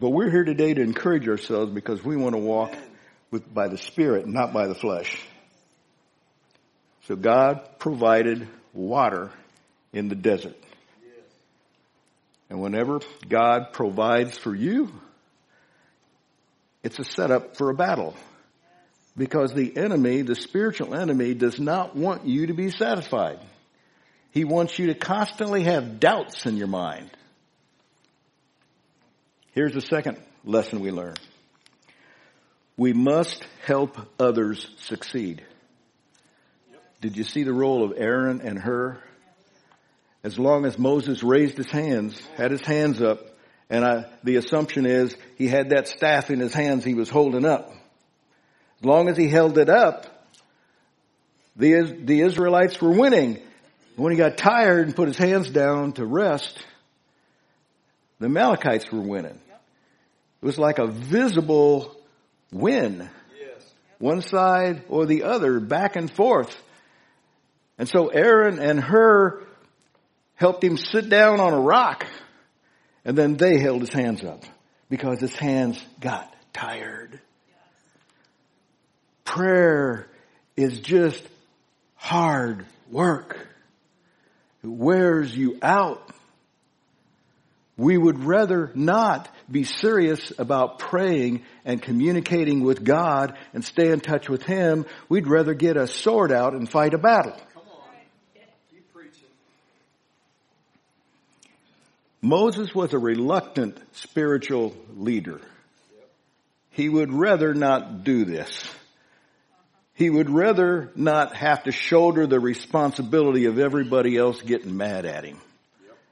But 0.00 0.10
we're 0.10 0.32
here 0.32 0.42
today 0.42 0.74
to 0.74 0.82
encourage 0.82 1.28
ourselves 1.28 1.72
because 1.72 2.02
we 2.02 2.16
want 2.16 2.34
to 2.34 2.40
walk 2.40 2.74
with, 3.30 3.54
by 3.54 3.68
the 3.68 3.78
spirit, 3.78 4.26
not 4.26 4.52
by 4.52 4.66
the 4.66 4.74
flesh. 4.74 5.22
So 7.06 7.14
God 7.14 7.78
provided 7.78 8.48
water 8.74 9.30
in 9.92 10.08
the 10.08 10.16
desert. 10.16 10.56
And 12.50 12.60
whenever 12.60 13.00
God 13.28 13.72
provides 13.72 14.38
for 14.38 14.54
you, 14.54 14.90
it's 16.82 16.98
a 16.98 17.04
setup 17.04 17.56
for 17.56 17.70
a 17.70 17.74
battle. 17.74 18.14
Because 19.16 19.52
the 19.52 19.76
enemy, 19.76 20.22
the 20.22 20.36
spiritual 20.36 20.94
enemy, 20.94 21.34
does 21.34 21.58
not 21.58 21.96
want 21.96 22.26
you 22.26 22.46
to 22.46 22.54
be 22.54 22.70
satisfied. 22.70 23.40
He 24.30 24.44
wants 24.44 24.78
you 24.78 24.86
to 24.86 24.94
constantly 24.94 25.64
have 25.64 25.98
doubts 25.98 26.46
in 26.46 26.56
your 26.56 26.68
mind. 26.68 27.10
Here's 29.52 29.74
the 29.74 29.80
second 29.80 30.18
lesson 30.44 30.80
we 30.80 30.90
learn. 30.90 31.16
We 32.76 32.92
must 32.92 33.44
help 33.66 33.98
others 34.20 34.68
succeed. 34.76 35.42
Did 37.00 37.16
you 37.16 37.24
see 37.24 37.42
the 37.42 37.52
role 37.52 37.84
of 37.84 37.94
Aaron 37.96 38.40
and 38.40 38.58
Hur? 38.58 39.02
As 40.24 40.38
long 40.38 40.64
as 40.64 40.78
Moses 40.78 41.22
raised 41.22 41.56
his 41.56 41.70
hands, 41.70 42.20
had 42.36 42.50
his 42.50 42.60
hands 42.60 43.00
up, 43.00 43.20
and 43.70 43.84
I, 43.84 44.06
the 44.24 44.36
assumption 44.36 44.86
is 44.86 45.16
he 45.36 45.46
had 45.46 45.70
that 45.70 45.88
staff 45.88 46.30
in 46.30 46.40
his 46.40 46.52
hands 46.52 46.84
he 46.84 46.94
was 46.94 47.08
holding 47.08 47.44
up. 47.44 47.70
As 48.80 48.84
long 48.84 49.08
as 49.08 49.16
he 49.16 49.28
held 49.28 49.58
it 49.58 49.68
up, 49.68 50.06
the, 51.56 51.96
the 52.04 52.20
Israelites 52.20 52.80
were 52.80 52.92
winning. 52.92 53.40
When 53.96 54.12
he 54.12 54.18
got 54.18 54.36
tired 54.36 54.86
and 54.86 54.94
put 54.94 55.08
his 55.08 55.18
hands 55.18 55.50
down 55.50 55.92
to 55.94 56.06
rest, 56.06 56.64
the 58.20 58.26
Amalekites 58.26 58.90
were 58.92 59.00
winning. 59.00 59.40
It 60.40 60.46
was 60.46 60.58
like 60.58 60.78
a 60.78 60.86
visible 60.86 61.96
win. 62.52 63.08
One 63.98 64.22
side 64.22 64.84
or 64.88 65.06
the 65.06 65.24
other, 65.24 65.58
back 65.58 65.96
and 65.96 66.10
forth. 66.10 66.56
And 67.76 67.88
so 67.88 68.08
Aaron 68.08 68.60
and 68.60 68.80
Hur 68.80 69.42
helped 70.38 70.64
him 70.64 70.76
sit 70.76 71.10
down 71.10 71.40
on 71.40 71.52
a 71.52 71.60
rock. 71.60 72.06
And 73.04 73.16
then 73.18 73.36
they 73.36 73.58
held 73.58 73.80
his 73.80 73.92
hands 73.92 74.24
up 74.24 74.44
because 74.88 75.20
his 75.20 75.34
hands 75.36 75.84
got 76.00 76.32
tired. 76.52 77.20
Prayer 79.24 80.08
is 80.56 80.80
just 80.80 81.22
hard 81.96 82.64
work. 82.90 83.36
It 84.62 84.68
wears 84.68 85.36
you 85.36 85.58
out. 85.60 86.10
We 87.76 87.96
would 87.96 88.24
rather 88.24 88.72
not 88.74 89.28
be 89.50 89.62
serious 89.62 90.32
about 90.36 90.80
praying 90.80 91.42
and 91.64 91.80
communicating 91.80 92.64
with 92.64 92.82
God 92.82 93.38
and 93.54 93.64
stay 93.64 93.90
in 93.92 94.00
touch 94.00 94.28
with 94.28 94.42
Him. 94.42 94.84
We'd 95.08 95.28
rather 95.28 95.54
get 95.54 95.76
a 95.76 95.86
sword 95.86 96.32
out 96.32 96.54
and 96.54 96.68
fight 96.68 96.92
a 96.92 96.98
battle. 96.98 97.36
Moses 102.20 102.74
was 102.74 102.92
a 102.92 102.98
reluctant 102.98 103.78
spiritual 103.96 104.74
leader. 104.96 105.40
he 106.70 106.88
would 106.88 107.12
rather 107.12 107.54
not 107.54 108.04
do 108.04 108.24
this. 108.24 108.72
He 109.94 110.10
would 110.10 110.30
rather 110.30 110.92
not 110.94 111.34
have 111.34 111.64
to 111.64 111.72
shoulder 111.72 112.26
the 112.26 112.38
responsibility 112.38 113.46
of 113.46 113.58
everybody 113.58 114.16
else 114.16 114.40
getting 114.40 114.76
mad 114.76 115.04
at 115.04 115.24
him 115.24 115.38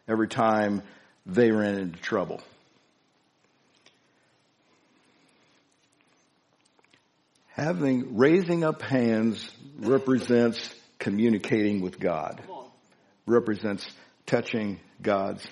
every 0.09 0.27
time 0.27 0.83
they 1.25 1.53
ran 1.53 1.77
into 1.77 1.99
trouble. 2.01 2.41
Having, 7.51 8.17
raising 8.17 8.65
up 8.65 8.83
hands 8.83 9.51
represents 9.79 10.75
communicating 10.99 11.81
with 11.81 11.99
God. 12.01 12.43
Represents 13.25 13.89
touching 14.27 14.81
God's 15.01 15.47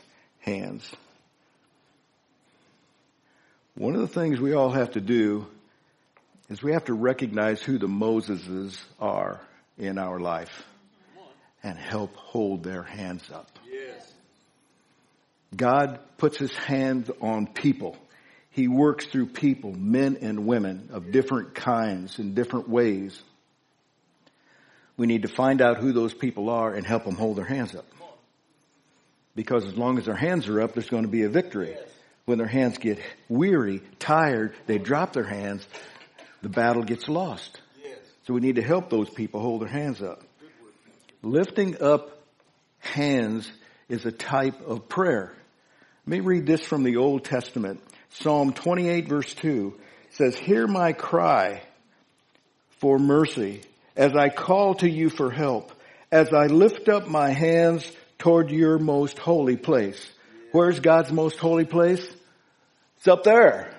hands. 0.44 0.90
One 3.74 3.94
of 3.94 4.00
the 4.00 4.08
things 4.08 4.40
we 4.40 4.52
all 4.52 4.70
have 4.70 4.92
to 4.92 5.00
do 5.00 5.46
is 6.48 6.62
we 6.62 6.72
have 6.72 6.84
to 6.84 6.94
recognize 6.94 7.60
who 7.60 7.78
the 7.78 7.88
Moseses 7.88 8.78
are 9.00 9.40
in 9.78 9.98
our 9.98 10.20
life 10.20 10.64
and 11.62 11.78
help 11.78 12.14
hold 12.14 12.62
their 12.62 12.82
hands 12.82 13.28
up. 13.32 13.58
Yes. 13.68 14.12
God 15.56 15.98
puts 16.18 16.36
his 16.36 16.54
hands 16.54 17.10
on 17.20 17.46
people. 17.46 17.96
He 18.50 18.68
works 18.68 19.06
through 19.06 19.26
people, 19.28 19.72
men 19.72 20.18
and 20.20 20.46
women 20.46 20.90
of 20.92 21.10
different 21.10 21.54
kinds 21.54 22.18
in 22.18 22.34
different 22.34 22.68
ways. 22.68 23.20
We 24.96 25.06
need 25.06 25.22
to 25.22 25.28
find 25.28 25.60
out 25.60 25.78
who 25.78 25.92
those 25.92 26.14
people 26.14 26.50
are 26.50 26.72
and 26.72 26.86
help 26.86 27.04
them 27.04 27.16
hold 27.16 27.36
their 27.36 27.44
hands 27.44 27.74
up. 27.74 27.86
Because 29.34 29.64
as 29.66 29.76
long 29.76 29.98
as 29.98 30.06
their 30.06 30.14
hands 30.14 30.48
are 30.48 30.60
up, 30.60 30.74
there's 30.74 30.88
going 30.88 31.02
to 31.04 31.10
be 31.10 31.22
a 31.22 31.28
victory. 31.28 31.76
When 32.24 32.38
their 32.38 32.46
hands 32.46 32.78
get 32.78 32.98
weary, 33.28 33.82
tired, 33.98 34.54
they 34.66 34.78
drop 34.78 35.12
their 35.12 35.24
hands, 35.24 35.66
the 36.42 36.48
battle 36.48 36.82
gets 36.82 37.08
lost. 37.08 37.60
So 38.26 38.32
we 38.32 38.40
need 38.40 38.56
to 38.56 38.62
help 38.62 38.88
those 38.88 39.10
people 39.10 39.40
hold 39.40 39.60
their 39.62 39.68
hands 39.68 40.00
up. 40.00 40.22
Lifting 41.22 41.82
up 41.82 42.22
hands 42.78 43.50
is 43.88 44.06
a 44.06 44.12
type 44.12 44.66
of 44.66 44.88
prayer. 44.88 45.32
Let 46.06 46.10
me 46.10 46.20
read 46.20 46.46
this 46.46 46.62
from 46.62 46.84
the 46.84 46.96
Old 46.96 47.24
Testament. 47.24 47.82
Psalm 48.10 48.52
28 48.52 49.08
verse 49.08 49.34
2 49.34 49.74
says, 50.10 50.36
Hear 50.36 50.66
my 50.66 50.92
cry 50.92 51.62
for 52.78 52.98
mercy 52.98 53.62
as 53.96 54.12
I 54.14 54.28
call 54.28 54.74
to 54.76 54.88
you 54.88 55.10
for 55.10 55.30
help, 55.30 55.72
as 56.10 56.32
I 56.32 56.46
lift 56.46 56.88
up 56.88 57.08
my 57.08 57.30
hands 57.30 57.90
toward 58.24 58.50
your 58.50 58.78
most 58.78 59.18
holy 59.18 59.58
place. 59.58 60.02
Where's 60.50 60.80
God's 60.80 61.12
most 61.12 61.38
holy 61.38 61.66
place? 61.66 62.02
It's 62.96 63.06
up 63.06 63.22
there. 63.22 63.70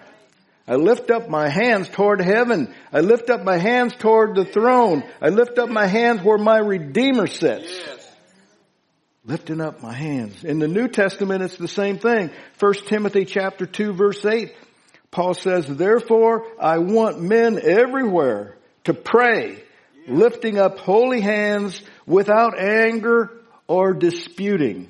I 0.68 0.76
lift 0.76 1.10
up 1.10 1.28
my 1.28 1.50
hands 1.50 1.90
toward 1.90 2.22
heaven. 2.22 2.72
I 2.94 3.00
lift 3.00 3.32
up 3.32 3.44
my 3.44 3.58
hands 3.58 3.96
toward 3.96 4.36
the 4.36 4.46
throne. 4.46 5.04
I 5.20 5.30
lift 5.30 5.58
up 5.58 5.70
my 5.70 5.88
hands 5.88 6.22
where 6.22 6.38
my 6.38 6.60
Redeemer 6.60 7.26
sits. 7.26 7.76
Lifting 9.26 9.62
up 9.62 9.82
my 9.82 9.94
hands. 9.94 10.44
In 10.44 10.60
the 10.60 10.68
New 10.68 10.90
Testament, 10.90 11.42
it's 11.42 11.58
the 11.58 11.68
same 11.68 11.98
thing. 11.98 12.30
1 12.60 12.74
Timothy 12.86 13.26
chapter 13.26 13.66
2 13.66 13.94
verse 13.94 14.24
8, 14.24 14.54
Paul 15.10 15.34
says, 15.34 15.66
Therefore 15.66 16.46
I 16.62 16.78
want 16.78 17.20
men 17.20 17.60
everywhere 17.60 18.58
to 18.84 18.94
pray, 18.94 19.64
lifting 20.08 20.60
up 20.60 20.78
holy 20.78 21.22
hands 21.22 21.82
without 22.06 22.60
anger 22.60 23.42
or 23.68 23.94
disputing. 23.94 24.90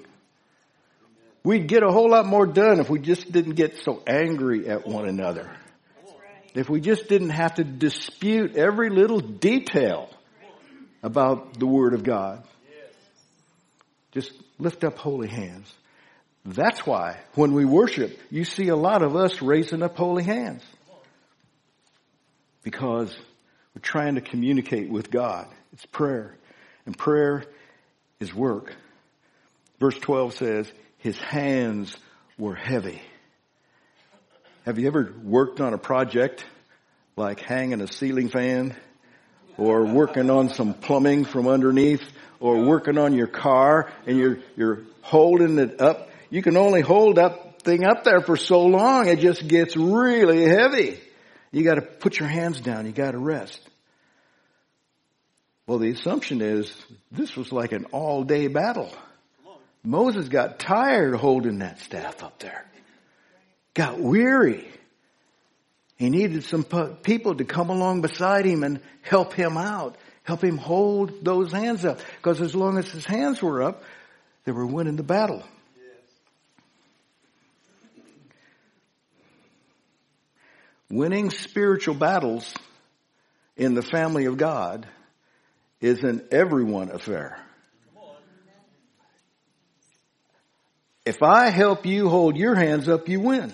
We'd 1.43 1.67
get 1.67 1.83
a 1.83 1.91
whole 1.91 2.09
lot 2.09 2.25
more 2.25 2.47
done 2.47 2.79
if 2.79 2.89
we 2.89 2.99
just 2.99 3.31
didn't 3.31 3.53
get 3.53 3.77
so 3.77 4.01
angry 4.07 4.67
at 4.67 4.87
one 4.87 5.07
another. 5.07 5.51
If 6.55 6.69
we 6.69 6.81
just 6.81 7.07
didn't 7.07 7.31
have 7.31 7.55
to 7.55 7.63
dispute 7.63 8.55
every 8.55 8.89
little 8.89 9.19
detail 9.19 10.09
about 11.03 11.59
the 11.59 11.67
Word 11.67 11.93
of 11.93 12.03
God. 12.03 12.43
Just 14.11 14.31
lift 14.57 14.83
up 14.83 14.97
holy 14.97 15.27
hands. 15.27 15.71
That's 16.45 16.85
why 16.85 17.19
when 17.33 17.53
we 17.53 17.65
worship, 17.65 18.17
you 18.31 18.45
see 18.45 18.69
a 18.69 18.75
lot 18.75 19.03
of 19.03 19.15
us 19.15 19.41
raising 19.41 19.83
up 19.83 19.97
holy 19.97 20.23
hands. 20.23 20.63
Because 22.63 23.15
we're 23.75 23.81
trying 23.81 24.15
to 24.15 24.21
communicate 24.21 24.89
with 24.89 25.11
God. 25.11 25.47
It's 25.73 25.85
prayer. 25.85 26.35
And 26.85 26.97
prayer 26.97 27.43
is 28.19 28.33
work. 28.33 28.75
Verse 29.79 29.97
12 29.99 30.33
says, 30.35 30.71
His 30.99 31.17
hands 31.17 31.95
were 32.37 32.55
heavy. 32.55 33.01
Have 34.65 34.79
you 34.79 34.87
ever 34.87 35.13
worked 35.23 35.61
on 35.61 35.73
a 35.73 35.77
project 35.77 36.45
like 37.15 37.39
hanging 37.39 37.81
a 37.81 37.87
ceiling 37.87 38.29
fan 38.29 38.75
or 39.57 39.85
working 39.85 40.29
on 40.29 40.49
some 40.49 40.73
plumbing 40.73 41.25
from 41.25 41.47
underneath 41.47 42.03
or 42.39 42.63
working 42.63 42.97
on 42.97 43.13
your 43.13 43.27
car 43.27 43.91
and 44.07 44.17
you're, 44.17 44.39
you're 44.55 44.79
holding 45.01 45.59
it 45.59 45.79
up? 45.81 46.09
You 46.29 46.41
can 46.41 46.57
only 46.57 46.81
hold 46.81 47.17
that 47.17 47.61
thing 47.61 47.85
up 47.85 48.03
there 48.03 48.21
for 48.21 48.37
so 48.37 48.65
long. 48.65 49.07
It 49.07 49.19
just 49.19 49.47
gets 49.47 49.77
really 49.77 50.45
heavy. 50.45 50.99
You 51.51 51.63
gotta 51.63 51.81
put 51.81 52.19
your 52.19 52.27
hands 52.27 52.59
down. 52.59 52.85
You 52.85 52.91
gotta 52.91 53.17
rest. 53.17 53.61
Well, 55.67 55.79
the 55.79 55.89
assumption 55.89 56.41
is 56.41 56.75
this 57.11 57.35
was 57.35 57.51
like 57.51 57.71
an 57.71 57.85
all 57.85 58.23
day 58.23 58.47
battle. 58.47 58.93
Moses 59.83 60.29
got 60.29 60.59
tired 60.59 61.15
holding 61.15 61.59
that 61.59 61.79
staff 61.79 62.23
up 62.23 62.39
there. 62.39 62.65
Got 63.73 63.99
weary. 63.99 64.67
He 65.97 66.09
needed 66.09 66.43
some 66.43 66.63
people 66.63 67.35
to 67.35 67.45
come 67.45 67.69
along 67.69 68.01
beside 68.01 68.45
him 68.45 68.63
and 68.63 68.79
help 69.01 69.33
him 69.33 69.57
out. 69.57 69.95
Help 70.23 70.43
him 70.43 70.57
hold 70.57 71.23
those 71.23 71.51
hands 71.51 71.85
up. 71.85 71.99
Because 72.17 72.41
as 72.41 72.55
long 72.55 72.77
as 72.77 72.89
his 72.91 73.05
hands 73.05 73.41
were 73.41 73.63
up, 73.63 73.83
they 74.43 74.51
were 74.51 74.65
winning 74.65 74.95
the 74.95 75.03
battle. 75.03 75.43
Winning 80.89 81.29
spiritual 81.31 81.95
battles 81.95 82.53
in 83.55 83.73
the 83.73 83.81
family 83.81 84.25
of 84.25 84.37
God 84.37 84.87
is 85.81 86.03
an 86.03 86.27
everyone 86.31 86.91
affair. 86.91 87.37
If 91.05 91.21
I 91.21 91.49
help 91.49 91.85
you 91.85 92.09
hold 92.09 92.35
your 92.35 92.55
hands 92.55 92.89
up, 92.89 93.07
you 93.07 93.19
win. 93.19 93.53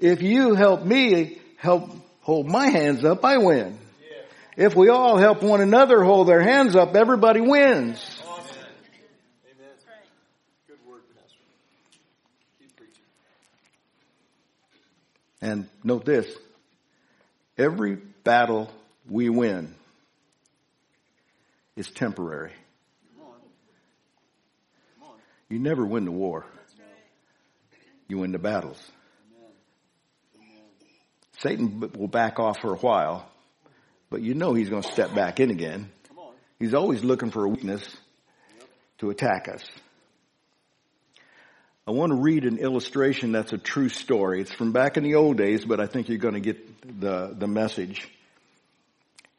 If 0.00 0.22
you 0.22 0.54
help 0.54 0.82
me 0.82 1.38
help 1.56 1.90
hold 2.22 2.46
my 2.46 2.68
hands 2.68 3.04
up, 3.04 3.24
I 3.24 3.38
win. 3.38 3.78
If 4.56 4.74
we 4.74 4.88
all 4.88 5.18
help 5.18 5.42
one 5.42 5.60
another 5.60 6.02
hold 6.02 6.26
their 6.26 6.42
hands 6.42 6.74
up, 6.74 6.96
everybody 6.96 7.40
wins. 7.40 8.14
And 15.40 15.68
note 15.84 16.04
this, 16.04 16.26
every 17.56 17.96
battle 18.24 18.70
we 19.08 19.28
win 19.28 19.74
is 21.78 21.88
temporary. 21.88 22.52
You 25.48 25.60
never 25.60 25.86
win 25.86 26.04
the 26.04 26.10
war. 26.10 26.44
You 28.08 28.18
win 28.18 28.32
the 28.32 28.38
battles. 28.38 28.82
Satan 31.38 31.92
will 31.96 32.08
back 32.08 32.40
off 32.40 32.60
for 32.60 32.74
a 32.74 32.78
while, 32.78 33.30
but 34.10 34.22
you 34.22 34.34
know 34.34 34.54
he's 34.54 34.68
going 34.68 34.82
to 34.82 34.90
step 34.90 35.14
back 35.14 35.38
in 35.38 35.50
again. 35.50 35.90
He's 36.58 36.74
always 36.74 37.04
looking 37.04 37.30
for 37.30 37.44
a 37.44 37.48
weakness 37.48 37.96
to 38.98 39.10
attack 39.10 39.48
us. 39.48 39.64
I 41.86 41.92
want 41.92 42.10
to 42.10 42.18
read 42.18 42.44
an 42.44 42.58
illustration 42.58 43.30
that's 43.30 43.52
a 43.52 43.58
true 43.58 43.88
story. 43.88 44.40
It's 44.40 44.52
from 44.52 44.72
back 44.72 44.96
in 44.96 45.04
the 45.04 45.14
old 45.14 45.38
days, 45.38 45.64
but 45.64 45.80
I 45.80 45.86
think 45.86 46.08
you're 46.08 46.18
going 46.18 46.34
to 46.34 46.40
get 46.40 47.00
the, 47.00 47.34
the 47.38 47.46
message. 47.46 48.08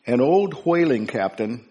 An 0.07 0.21
old 0.21 0.65
whaling 0.65 1.05
captain 1.05 1.68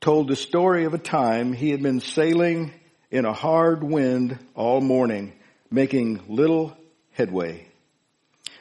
told 0.00 0.28
the 0.28 0.36
story 0.36 0.84
of 0.84 0.94
a 0.94 0.98
time 0.98 1.52
he 1.52 1.70
had 1.70 1.82
been 1.82 2.00
sailing 2.00 2.72
in 3.10 3.24
a 3.24 3.32
hard 3.32 3.82
wind 3.82 4.38
all 4.54 4.80
morning, 4.80 5.32
making 5.70 6.22
little 6.28 6.76
headway. 7.12 7.66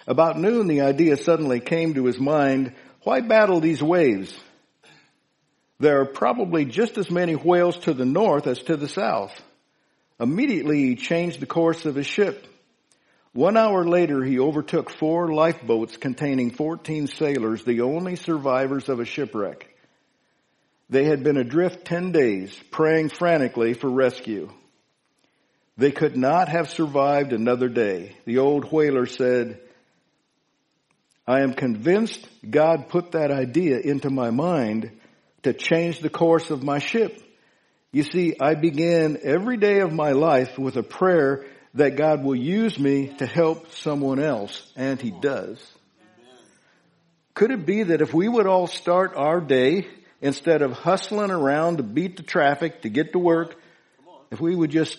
About 0.08 0.40
noon, 0.40 0.68
the 0.68 0.82
idea 0.82 1.18
suddenly 1.18 1.60
came 1.60 1.96
to 1.96 2.06
his 2.06 2.20
mind, 2.20 2.74
why 3.04 3.22
battle 3.22 3.60
these 3.60 3.82
waves? 3.82 4.36
There 5.80 6.02
are 6.02 6.06
probably 6.06 6.66
just 6.66 6.98
as 6.98 7.12
many 7.12 7.34
whales 7.34 7.78
to 7.80 7.94
the 7.94 8.06
north 8.06 8.48
as 8.48 8.60
to 8.64 8.78
the 8.78 8.88
south. 8.88 9.40
Immediately 10.20 10.82
he 10.82 10.96
changed 10.96 11.40
the 11.40 11.46
course 11.46 11.86
of 11.86 11.96
his 11.96 12.08
ship. 12.08 12.48
One 13.34 13.58
hour 13.58 13.84
later, 13.84 14.24
he 14.24 14.40
overtook 14.40 14.90
four 14.90 15.34
lifeboats 15.34 15.98
containing 15.98 16.52
14 16.52 17.08
sailors, 17.08 17.66
the 17.66 17.82
only 17.82 18.16
survivors 18.16 18.88
of 18.88 19.02
a 19.02 19.06
shipwreck. 19.06 19.75
They 20.90 21.06
had 21.06 21.24
been 21.24 21.38
adrift 21.38 21.86
10 21.86 22.12
days, 22.12 22.56
praying 22.72 23.10
frantically 23.10 23.74
for 23.74 23.90
rescue. 23.90 24.52
They 25.78 25.92
could 25.92 26.16
not 26.16 26.48
have 26.48 26.70
survived 26.70 27.34
another 27.34 27.68
day. 27.68 28.16
The 28.26 28.38
old 28.38 28.72
whaler 28.72 29.06
said, 29.06 29.60
I 31.28 31.42
am 31.42 31.54
convinced 31.54 32.28
God 32.48 32.88
put 32.90 33.12
that 33.12 33.32
idea 33.32 33.80
into 33.80 34.10
my 34.10 34.30
mind 34.30 34.92
to 35.44 35.54
change 35.54 36.00
the 36.00 36.10
course 36.10 36.52
of 36.52 36.64
my 36.64 36.80
ship. 36.80 37.22
You 37.92 38.04
see, 38.04 38.36
I 38.40 38.56
began 38.56 39.18
every 39.24 39.58
day 39.58 39.80
of 39.80 39.92
my 39.92 40.12
life 40.12 40.60
with 40.60 40.76
a 40.78 40.84
prayer 40.84 41.46
that 41.74 41.98
God 41.98 42.24
will 42.24 42.36
use 42.36 42.80
me 42.80 43.08
to 43.18 43.26
help 43.26 43.72
someone 43.74 44.20
else, 44.20 44.72
and 44.76 45.02
He 45.02 45.12
does. 45.12 45.60
Could 47.34 47.52
it 47.52 47.66
be 47.66 47.84
that 47.84 48.02
if 48.02 48.14
we 48.14 48.30
would 48.30 48.48
all 48.48 48.68
start 48.68 49.14
our 49.16 49.42
day 49.42 49.88
instead 50.26 50.64
of 50.64 50.72
hustling 50.72 51.30
around 51.30 51.78
to 51.78 51.84
beat 51.84 52.18
the 52.18 52.24
traffic 52.24 52.82
to 52.82 52.90
get 52.90 53.14
to 53.14 53.20
work, 53.20 53.56
if 54.32 54.42
we 54.42 54.56
would 54.56 54.72
just 54.72 54.98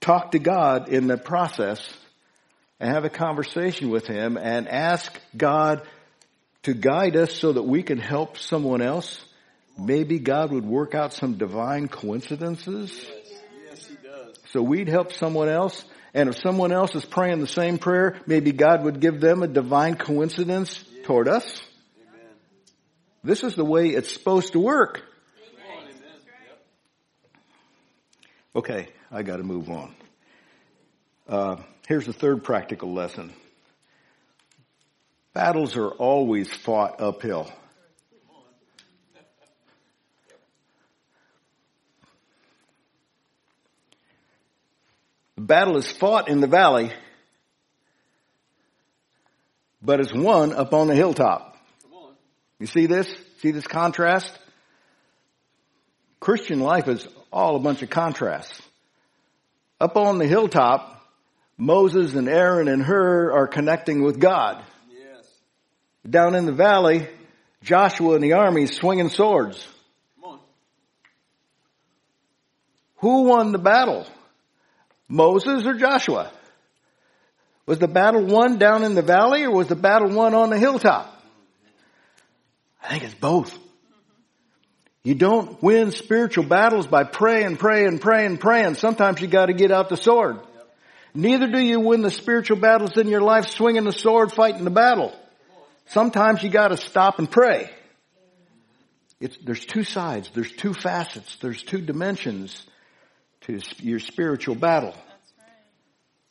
talk 0.00 0.30
to 0.30 0.38
God 0.38 0.88
in 0.88 1.08
the 1.08 1.16
process 1.16 1.84
and 2.78 2.88
have 2.88 3.04
a 3.04 3.10
conversation 3.10 3.90
with 3.90 4.06
Him 4.06 4.36
and 4.36 4.68
ask 4.68 5.12
God 5.36 5.82
to 6.62 6.72
guide 6.72 7.16
us 7.16 7.34
so 7.34 7.52
that 7.52 7.64
we 7.64 7.82
can 7.82 7.98
help 7.98 8.38
someone 8.38 8.80
else, 8.80 9.24
maybe 9.76 10.20
God 10.20 10.52
would 10.52 10.64
work 10.64 10.94
out 10.94 11.12
some 11.12 11.34
divine 11.34 11.88
coincidences. 11.88 13.10
Yes, 13.68 13.88
he 13.88 13.96
does. 13.96 14.36
So 14.52 14.62
we'd 14.62 14.88
help 14.88 15.12
someone 15.12 15.48
else. 15.48 15.84
And 16.14 16.28
if 16.28 16.38
someone 16.38 16.70
else 16.70 16.94
is 16.94 17.04
praying 17.04 17.40
the 17.40 17.48
same 17.48 17.78
prayer, 17.78 18.20
maybe 18.24 18.52
God 18.52 18.84
would 18.84 19.00
give 19.00 19.20
them 19.20 19.42
a 19.42 19.48
divine 19.48 19.96
coincidence 19.96 20.84
toward 21.02 21.26
us. 21.26 21.60
This 23.24 23.42
is 23.42 23.54
the 23.54 23.64
way 23.64 23.88
it's 23.88 24.12
supposed 24.12 24.52
to 24.52 24.60
work. 24.60 25.02
Okay, 28.54 28.88
I 29.10 29.22
gotta 29.22 29.42
move 29.42 29.70
on. 29.70 29.94
Uh, 31.26 31.56
here's 31.88 32.04
the 32.04 32.12
third 32.12 32.44
practical 32.44 32.92
lesson. 32.92 33.32
Battles 35.32 35.74
are 35.76 35.88
always 35.88 36.52
fought 36.52 37.00
uphill. 37.00 37.50
The 45.36 45.42
battle 45.42 45.78
is 45.78 45.90
fought 45.90 46.28
in 46.28 46.40
the 46.40 46.46
valley, 46.46 46.92
but 49.82 49.98
it's 49.98 50.12
won 50.12 50.52
up 50.52 50.74
on 50.74 50.88
the 50.88 50.94
hilltop. 50.94 51.53
You 52.58 52.66
see 52.66 52.86
this? 52.86 53.12
See 53.40 53.50
this 53.50 53.66
contrast? 53.66 54.38
Christian 56.20 56.60
life 56.60 56.88
is 56.88 57.06
all 57.32 57.56
a 57.56 57.58
bunch 57.58 57.82
of 57.82 57.90
contrasts. 57.90 58.62
Up 59.80 59.96
on 59.96 60.18
the 60.18 60.26
hilltop, 60.26 61.02
Moses 61.58 62.14
and 62.14 62.28
Aaron 62.28 62.68
and 62.68 62.82
Hur 62.82 63.32
are 63.32 63.46
connecting 63.46 64.02
with 64.02 64.18
God. 64.18 64.62
Yes. 64.90 65.26
Down 66.08 66.34
in 66.34 66.46
the 66.46 66.52
valley, 66.52 67.08
Joshua 67.62 68.14
and 68.14 68.24
the 68.24 68.34
army 68.34 68.66
swinging 68.66 69.10
swords. 69.10 69.66
Come 70.16 70.32
on. 70.32 70.40
Who 72.96 73.22
won 73.24 73.52
the 73.52 73.58
battle? 73.58 74.06
Moses 75.08 75.66
or 75.66 75.74
Joshua? 75.74 76.30
Was 77.66 77.78
the 77.78 77.88
battle 77.88 78.24
won 78.24 78.58
down 78.58 78.82
in 78.84 78.94
the 78.94 79.02
valley 79.02 79.44
or 79.44 79.50
was 79.50 79.68
the 79.68 79.76
battle 79.76 80.10
won 80.10 80.34
on 80.34 80.50
the 80.50 80.58
hilltop? 80.58 81.13
I 82.84 82.88
think 82.90 83.04
it's 83.04 83.14
both. 83.14 83.58
You 85.02 85.14
don't 85.14 85.62
win 85.62 85.90
spiritual 85.90 86.44
battles 86.44 86.86
by 86.86 87.04
praying, 87.04 87.56
praying, 87.56 87.98
praying, 87.98 88.38
praying. 88.38 88.74
Sometimes 88.74 89.20
you 89.20 89.26
gotta 89.26 89.54
get 89.54 89.70
out 89.70 89.88
the 89.88 89.96
sword. 89.96 90.38
Neither 91.14 91.46
do 91.46 91.60
you 91.60 91.80
win 91.80 92.02
the 92.02 92.10
spiritual 92.10 92.58
battles 92.58 92.96
in 92.98 93.08
your 93.08 93.20
life 93.20 93.48
swinging 93.48 93.84
the 93.84 93.92
sword, 93.92 94.32
fighting 94.32 94.64
the 94.64 94.70
battle. 94.70 95.14
Sometimes 95.86 96.42
you 96.42 96.50
gotta 96.50 96.76
stop 96.76 97.18
and 97.18 97.30
pray. 97.30 97.70
It's, 99.20 99.36
there's 99.38 99.64
two 99.64 99.84
sides, 99.84 100.30
there's 100.34 100.52
two 100.52 100.74
facets, 100.74 101.36
there's 101.36 101.62
two 101.62 101.80
dimensions 101.80 102.66
to 103.42 103.60
your 103.78 104.00
spiritual 104.00 104.54
battle. 104.54 104.94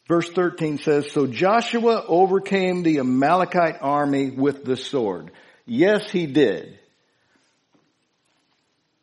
Verse 0.08 0.30
13 0.30 0.80
says, 0.80 1.12
So 1.12 1.28
Joshua 1.28 2.04
overcame 2.08 2.84
the 2.84 3.00
Amalekite 3.00 3.78
army 3.82 4.32
with 4.32 4.66
the 4.66 4.76
sword. 4.76 5.32
Yes, 5.65 6.10
he 6.10 6.26
did. 6.26 6.80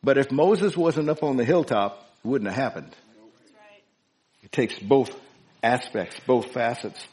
But 0.02 0.18
if 0.18 0.30
Moses 0.30 0.76
wasn't 0.76 1.08
up 1.10 1.22
on 1.22 1.36
the 1.36 1.44
hilltop, 1.44 2.06
it 2.24 2.28
wouldn't 2.28 2.50
have 2.50 2.62
happened. 2.62 2.96
It 4.42 4.52
takes 4.52 4.78
both 4.78 5.14
aspects, 5.62 6.18
both 6.26 6.52
facets. 6.52 7.06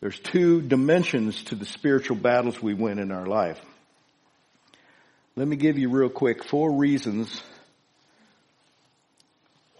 There's 0.00 0.18
two 0.18 0.60
dimensions 0.62 1.42
to 1.44 1.54
the 1.54 1.66
spiritual 1.66 2.16
battles 2.16 2.60
we 2.60 2.74
win 2.74 2.98
in 2.98 3.10
our 3.10 3.26
life. 3.26 3.60
Let 5.36 5.46
me 5.46 5.56
give 5.56 5.78
you 5.78 5.90
real 5.90 6.08
quick 6.08 6.44
four 6.44 6.72
reasons 6.72 7.42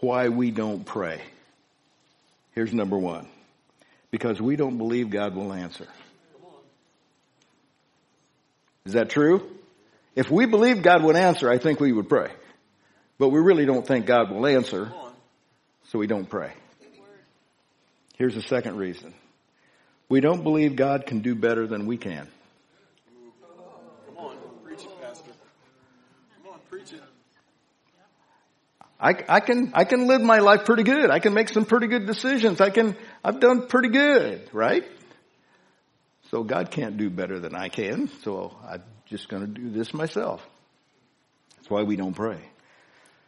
why 0.00 0.28
we 0.28 0.50
don't 0.52 0.84
pray. 0.84 1.20
Here's 2.52 2.72
number 2.72 2.96
one. 2.96 3.28
Because 4.10 4.40
we 4.40 4.56
don't 4.56 4.78
believe 4.78 5.10
God 5.10 5.34
will 5.34 5.52
answer. 5.52 5.86
Is 8.88 8.94
that 8.94 9.10
true? 9.10 9.46
If 10.16 10.30
we 10.30 10.46
believed 10.46 10.82
God 10.82 11.04
would 11.04 11.14
answer, 11.14 11.50
I 11.50 11.58
think 11.58 11.78
we 11.78 11.92
would 11.92 12.08
pray. 12.08 12.32
But 13.18 13.28
we 13.28 13.38
really 13.38 13.66
don't 13.66 13.86
think 13.86 14.06
God 14.06 14.30
will 14.30 14.46
answer, 14.46 14.90
so 15.88 15.98
we 15.98 16.06
don't 16.06 16.24
pray. 16.24 16.54
Here's 18.16 18.34
the 18.34 18.40
second 18.40 18.78
reason. 18.78 19.12
We 20.08 20.22
don't 20.22 20.42
believe 20.42 20.74
God 20.74 21.04
can 21.04 21.20
do 21.20 21.34
better 21.34 21.66
than 21.66 21.84
we 21.84 21.98
can. 21.98 22.28
Come 24.06 24.16
on. 24.16 24.36
Preach 24.64 24.80
it, 24.80 25.02
Pastor. 25.02 25.32
Come 26.42 26.54
on, 26.54 26.60
preach 26.70 26.90
it. 26.94 27.02
I, 28.98 29.10
I 29.28 29.40
can, 29.40 29.72
I 29.74 29.84
can 29.84 30.06
live 30.06 30.22
my 30.22 30.38
life 30.38 30.64
pretty 30.64 30.84
good. 30.84 31.10
I 31.10 31.18
can 31.18 31.34
make 31.34 31.50
some 31.50 31.66
pretty 31.66 31.88
good 31.88 32.06
decisions. 32.06 32.62
I 32.62 32.70
can, 32.70 32.96
I've 33.22 33.38
done 33.38 33.66
pretty 33.66 33.90
good, 33.90 34.48
right? 34.54 34.84
So 36.30 36.42
God 36.42 36.70
can't 36.70 36.96
do 36.96 37.10
better 37.10 37.40
than 37.40 37.54
I 37.54 37.68
can. 37.68 38.08
So 38.22 38.54
I'm 38.66 38.82
just 39.06 39.28
going 39.28 39.42
to 39.42 39.48
do 39.48 39.70
this 39.70 39.94
myself. 39.94 40.46
That's 41.56 41.70
why 41.70 41.82
we 41.82 41.96
don't 41.96 42.14
pray. 42.14 42.38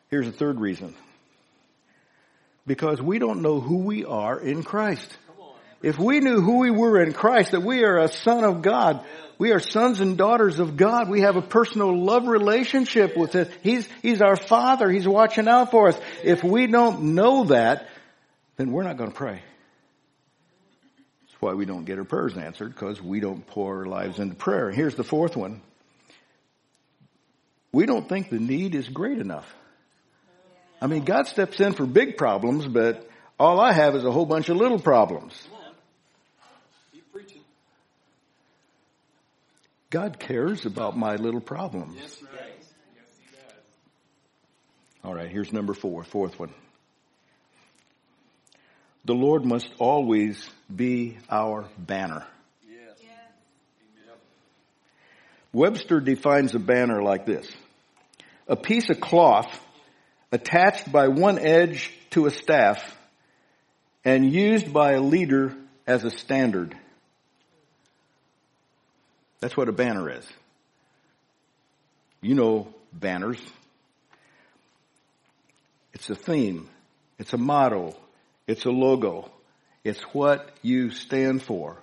Here's 0.08 0.28
a 0.28 0.32
third 0.32 0.60
reason. 0.60 0.94
Because 2.66 3.00
we 3.00 3.18
don't 3.18 3.42
know 3.42 3.60
who 3.60 3.78
we 3.78 4.04
are 4.04 4.38
in 4.38 4.62
Christ. 4.62 5.16
If 5.82 5.98
we 5.98 6.20
knew 6.20 6.42
who 6.42 6.58
we 6.58 6.70
were 6.70 7.02
in 7.02 7.14
Christ, 7.14 7.52
that 7.52 7.62
we 7.62 7.84
are 7.84 7.98
a 7.98 8.08
son 8.08 8.44
of 8.44 8.60
God, 8.60 9.02
we 9.38 9.52
are 9.52 9.60
sons 9.60 10.02
and 10.02 10.18
daughters 10.18 10.60
of 10.60 10.76
God, 10.76 11.08
we 11.08 11.22
have 11.22 11.36
a 11.36 11.42
personal 11.42 12.04
love 12.04 12.26
relationship 12.26 13.16
with 13.16 13.32
Him. 13.32 13.48
He's, 13.62 13.88
He's 14.02 14.20
our 14.20 14.36
Father, 14.36 14.90
He's 14.90 15.08
watching 15.08 15.48
out 15.48 15.70
for 15.70 15.88
us. 15.88 15.98
If 16.22 16.44
we 16.44 16.66
don't 16.66 17.14
know 17.14 17.44
that, 17.44 17.88
then 18.56 18.72
we're 18.72 18.82
not 18.82 18.98
going 18.98 19.10
to 19.10 19.16
pray. 19.16 19.42
Why 21.40 21.54
we 21.54 21.64
don't 21.64 21.84
get 21.86 21.98
our 21.98 22.04
prayers 22.04 22.36
answered, 22.36 22.74
because 22.74 23.00
we 23.00 23.18
don't 23.20 23.46
pour 23.46 23.78
our 23.78 23.86
lives 23.86 24.18
into 24.18 24.34
prayer. 24.34 24.70
Here's 24.70 24.94
the 24.94 25.04
fourth 25.04 25.36
one. 25.36 25.62
We 27.72 27.86
don't 27.86 28.08
think 28.08 28.28
the 28.28 28.38
need 28.38 28.74
is 28.74 28.88
great 28.88 29.18
enough. 29.18 29.46
I 30.82 30.86
mean, 30.86 31.04
God 31.04 31.26
steps 31.26 31.60
in 31.60 31.72
for 31.72 31.86
big 31.86 32.16
problems, 32.16 32.66
but 32.66 33.08
all 33.38 33.58
I 33.60 33.72
have 33.72 33.94
is 33.96 34.04
a 34.04 34.12
whole 34.12 34.26
bunch 34.26 34.48
of 34.50 34.56
little 34.56 34.78
problems. 34.78 35.32
Come 35.50 35.58
on. 35.58 35.74
Preaching. 37.12 37.42
God 39.88 40.18
cares 40.18 40.66
about 40.66 40.96
my 40.96 41.16
little 41.16 41.40
problems. 41.40 41.96
Yes, 41.96 42.16
he 42.16 42.26
does. 42.26 42.34
All 45.02 45.14
right, 45.14 45.30
here's 45.30 45.52
number 45.52 45.72
four, 45.72 46.04
fourth 46.04 46.38
one. 46.38 46.52
The 49.04 49.14
Lord 49.14 49.44
must 49.44 49.72
always 49.78 50.48
be 50.74 51.18
our 51.30 51.68
banner. 51.78 52.26
Webster 55.52 56.00
defines 56.00 56.54
a 56.54 56.60
banner 56.60 57.02
like 57.02 57.26
this. 57.26 57.50
A 58.46 58.56
piece 58.56 58.88
of 58.88 59.00
cloth 59.00 59.48
attached 60.30 60.90
by 60.92 61.08
one 61.08 61.38
edge 61.38 61.92
to 62.10 62.26
a 62.26 62.30
staff 62.30 62.96
and 64.04 64.32
used 64.32 64.72
by 64.72 64.92
a 64.92 65.00
leader 65.00 65.56
as 65.86 66.04
a 66.04 66.10
standard. 66.10 66.76
That's 69.40 69.56
what 69.56 69.68
a 69.68 69.72
banner 69.72 70.10
is. 70.10 70.26
You 72.20 72.34
know 72.34 72.72
banners. 72.92 73.40
It's 75.92 76.10
a 76.10 76.14
theme. 76.14 76.68
It's 77.18 77.32
a 77.32 77.38
motto. 77.38 77.96
It's 78.46 78.64
a 78.64 78.70
logo. 78.70 79.30
It's 79.84 80.00
what 80.12 80.50
you 80.62 80.90
stand 80.90 81.42
for. 81.42 81.78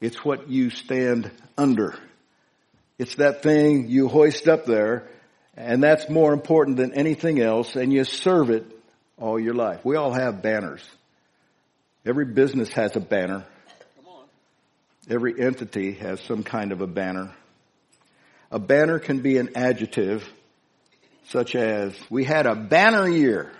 It's 0.00 0.24
what 0.24 0.48
you 0.48 0.70
stand 0.70 1.30
under. 1.56 1.94
It's 2.98 3.16
that 3.16 3.42
thing 3.42 3.88
you 3.88 4.08
hoist 4.08 4.48
up 4.48 4.64
there 4.66 5.06
and 5.56 5.82
that's 5.82 6.08
more 6.08 6.32
important 6.32 6.76
than 6.76 6.94
anything 6.94 7.40
else 7.40 7.76
and 7.76 7.92
you 7.92 8.04
serve 8.04 8.50
it 8.50 8.64
all 9.18 9.38
your 9.38 9.54
life. 9.54 9.84
We 9.84 9.96
all 9.96 10.12
have 10.12 10.42
banners. 10.42 10.82
Every 12.04 12.24
business 12.24 12.70
has 12.70 12.96
a 12.96 13.00
banner. 13.00 13.44
Every 15.08 15.40
entity 15.40 15.92
has 15.92 16.20
some 16.22 16.42
kind 16.42 16.72
of 16.72 16.80
a 16.80 16.86
banner. 16.86 17.34
A 18.50 18.58
banner 18.58 18.98
can 18.98 19.20
be 19.20 19.36
an 19.38 19.50
adjective 19.54 20.28
such 21.28 21.54
as, 21.54 21.94
we 22.10 22.24
had 22.24 22.46
a 22.46 22.56
banner 22.56 23.08
year. 23.08 23.52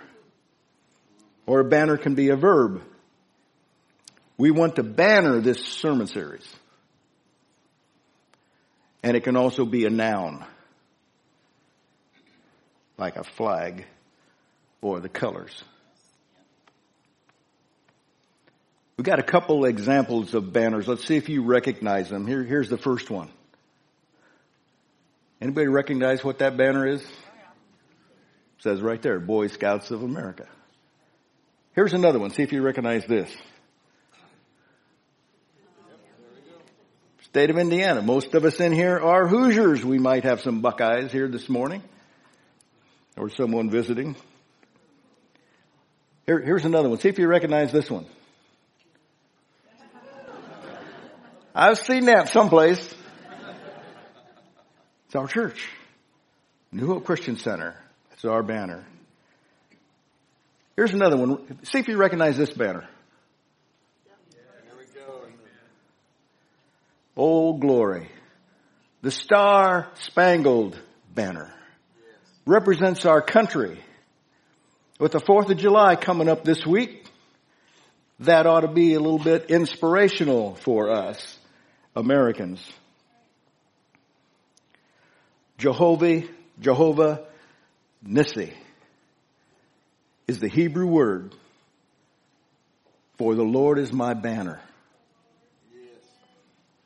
Or 1.45 1.59
a 1.59 1.65
banner 1.65 1.97
can 1.97 2.15
be 2.15 2.29
a 2.29 2.35
verb. 2.35 2.81
We 4.37 4.51
want 4.51 4.75
to 4.77 4.83
banner 4.83 5.39
this 5.39 5.59
sermon 5.59 6.07
series. 6.07 6.47
And 9.03 9.17
it 9.17 9.23
can 9.23 9.35
also 9.35 9.65
be 9.65 9.85
a 9.85 9.89
noun. 9.89 10.45
Like 12.97 13.15
a 13.15 13.23
flag 13.23 13.85
or 14.81 14.99
the 14.99 15.09
colors. 15.09 15.63
We've 18.97 19.05
got 19.05 19.19
a 19.19 19.23
couple 19.23 19.65
examples 19.65 20.35
of 20.35 20.53
banners. 20.53 20.87
Let's 20.87 21.05
see 21.07 21.17
if 21.17 21.27
you 21.27 21.43
recognize 21.43 22.09
them. 22.09 22.27
Here, 22.27 22.43
here's 22.43 22.69
the 22.69 22.77
first 22.77 23.09
one. 23.09 23.29
Anybody 25.41 25.67
recognize 25.67 26.23
what 26.23 26.39
that 26.39 26.55
banner 26.55 26.85
is? 26.85 27.01
It 27.01 27.07
says 28.59 28.79
right 28.79 29.01
there, 29.01 29.19
Boy 29.19 29.47
Scouts 29.47 29.89
of 29.89 30.03
America. 30.03 30.47
Here's 31.73 31.93
another 31.93 32.19
one. 32.19 32.31
See 32.31 32.43
if 32.43 32.51
you 32.51 32.61
recognize 32.61 33.05
this. 33.05 33.31
State 37.23 37.49
of 37.49 37.57
Indiana. 37.57 38.01
Most 38.01 38.33
of 38.33 38.43
us 38.43 38.59
in 38.59 38.73
here 38.73 38.99
are 38.99 39.25
Hoosiers. 39.25 39.85
We 39.85 39.97
might 39.97 40.25
have 40.25 40.41
some 40.41 40.59
Buckeyes 40.59 41.13
here 41.13 41.29
this 41.29 41.47
morning 41.47 41.81
or 43.15 43.29
someone 43.29 43.69
visiting. 43.69 44.17
Here, 46.25 46.41
here's 46.41 46.65
another 46.65 46.89
one. 46.89 46.99
See 46.99 47.07
if 47.07 47.19
you 47.19 47.27
recognize 47.27 47.71
this 47.71 47.89
one. 47.89 48.05
I've 51.55 51.77
seen 51.77 52.05
that 52.05 52.29
someplace. 52.29 52.95
It's 55.05 55.15
our 55.15 55.27
church. 55.27 55.69
New 56.73 56.87
Hope 56.87 57.05
Christian 57.05 57.37
Center. 57.37 57.75
It's 58.11 58.25
our 58.25 58.43
banner. 58.43 58.85
Here's 60.75 60.93
another 60.93 61.17
one. 61.17 61.59
See 61.63 61.79
if 61.79 61.87
you 61.87 61.97
recognize 61.97 62.37
this 62.37 62.51
banner. 62.51 62.87
Old 67.15 67.59
glory. 67.59 68.09
The 69.01 69.11
star 69.11 69.89
spangled 69.95 70.79
banner 71.13 71.53
represents 72.45 73.05
our 73.05 73.21
country. 73.21 73.79
With 74.99 75.11
the 75.11 75.19
4th 75.19 75.49
of 75.49 75.57
July 75.57 75.95
coming 75.95 76.29
up 76.29 76.43
this 76.43 76.65
week, 76.65 77.05
that 78.19 78.45
ought 78.45 78.61
to 78.61 78.67
be 78.67 78.93
a 78.93 78.99
little 78.99 79.19
bit 79.19 79.49
inspirational 79.49 80.55
for 80.55 80.91
us 80.91 81.37
Americans. 81.95 82.63
Jehovah, 85.57 86.23
Jehovah 86.59 87.25
Nissi 88.07 88.53
is 90.31 90.39
the 90.39 90.47
Hebrew 90.47 90.87
word 90.87 91.35
for 93.17 93.35
the 93.35 93.43
Lord 93.43 93.77
is 93.77 93.91
my 93.93 94.15
banner. 94.15 94.59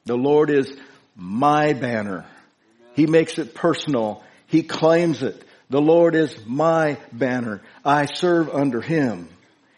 The 0.03 0.17
Lord 0.17 0.49
is 0.49 0.75
my 1.15 1.73
banner. 1.73 2.25
He 2.93 3.05
makes 3.05 3.37
it 3.37 3.55
personal. 3.55 4.21
He 4.47 4.63
claims 4.63 5.23
it. 5.23 5.41
The 5.69 5.79
Lord 5.79 6.13
is 6.15 6.35
my 6.45 6.97
banner. 7.13 7.61
I 7.85 8.05
serve 8.05 8.49
under 8.49 8.81
Him. 8.81 9.29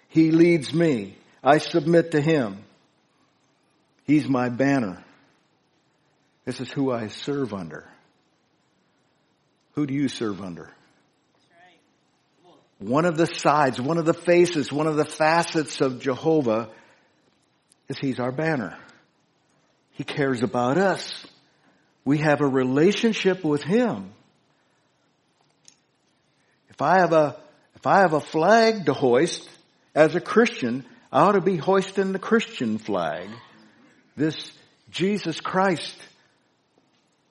He 0.08 0.32
leads 0.32 0.74
me. 0.74 1.16
I 1.44 1.60
submit 1.60 2.12
to 2.14 2.22
Him. 2.22 2.64
He's 4.06 4.28
my 4.28 4.50
banner. 4.50 5.04
This 6.46 6.60
is 6.60 6.72
who 6.72 6.92
I 6.92 7.10
serve 7.10 7.54
under. 7.54 7.88
Who 9.74 9.86
do 9.86 9.94
you 9.94 10.08
serve 10.08 10.42
under? 10.42 10.72
One 12.80 13.06
of 13.06 13.18
the 13.18 13.26
sides, 13.26 13.82
one 13.82 13.98
of 13.98 14.06
the 14.06 14.14
faces, 14.14 14.72
one 14.72 14.88
of 14.88 14.96
the 14.96 15.06
facets 15.06 15.82
of 15.82 16.00
Jehovah 16.00 16.70
is 17.90 17.98
He's 17.98 18.20
our 18.20 18.32
banner. 18.32 18.78
He 19.92 20.04
cares 20.04 20.44
about 20.44 20.78
us. 20.78 21.26
We 22.06 22.20
have 22.20 22.42
a 22.42 22.48
relationship 22.48 23.44
with 23.44 23.64
Him. 23.64 24.12
If 26.70 26.82
I 26.82 27.00
have 27.00 27.14
a, 27.14 27.36
if 27.76 27.88
I 27.88 28.02
have 28.02 28.14
a 28.14 28.22
flag 28.22 28.86
to 28.86 28.94
hoist 28.94 29.50
as 29.96 30.14
a 30.14 30.22
Christian, 30.22 30.86
I 31.12 31.22
ought 31.22 31.32
to 31.32 31.42
be 31.42 31.58
hoisting 31.58 32.12
the 32.12 32.20
Christian 32.20 32.78
flag. 32.78 33.30
This 34.16 34.52
Jesus 34.92 35.42
Christ 35.42 35.98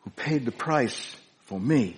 who 0.01 0.11
paid 0.11 0.45
the 0.45 0.53
price 0.53 1.15
for 1.43 1.61
me. 1.61 1.97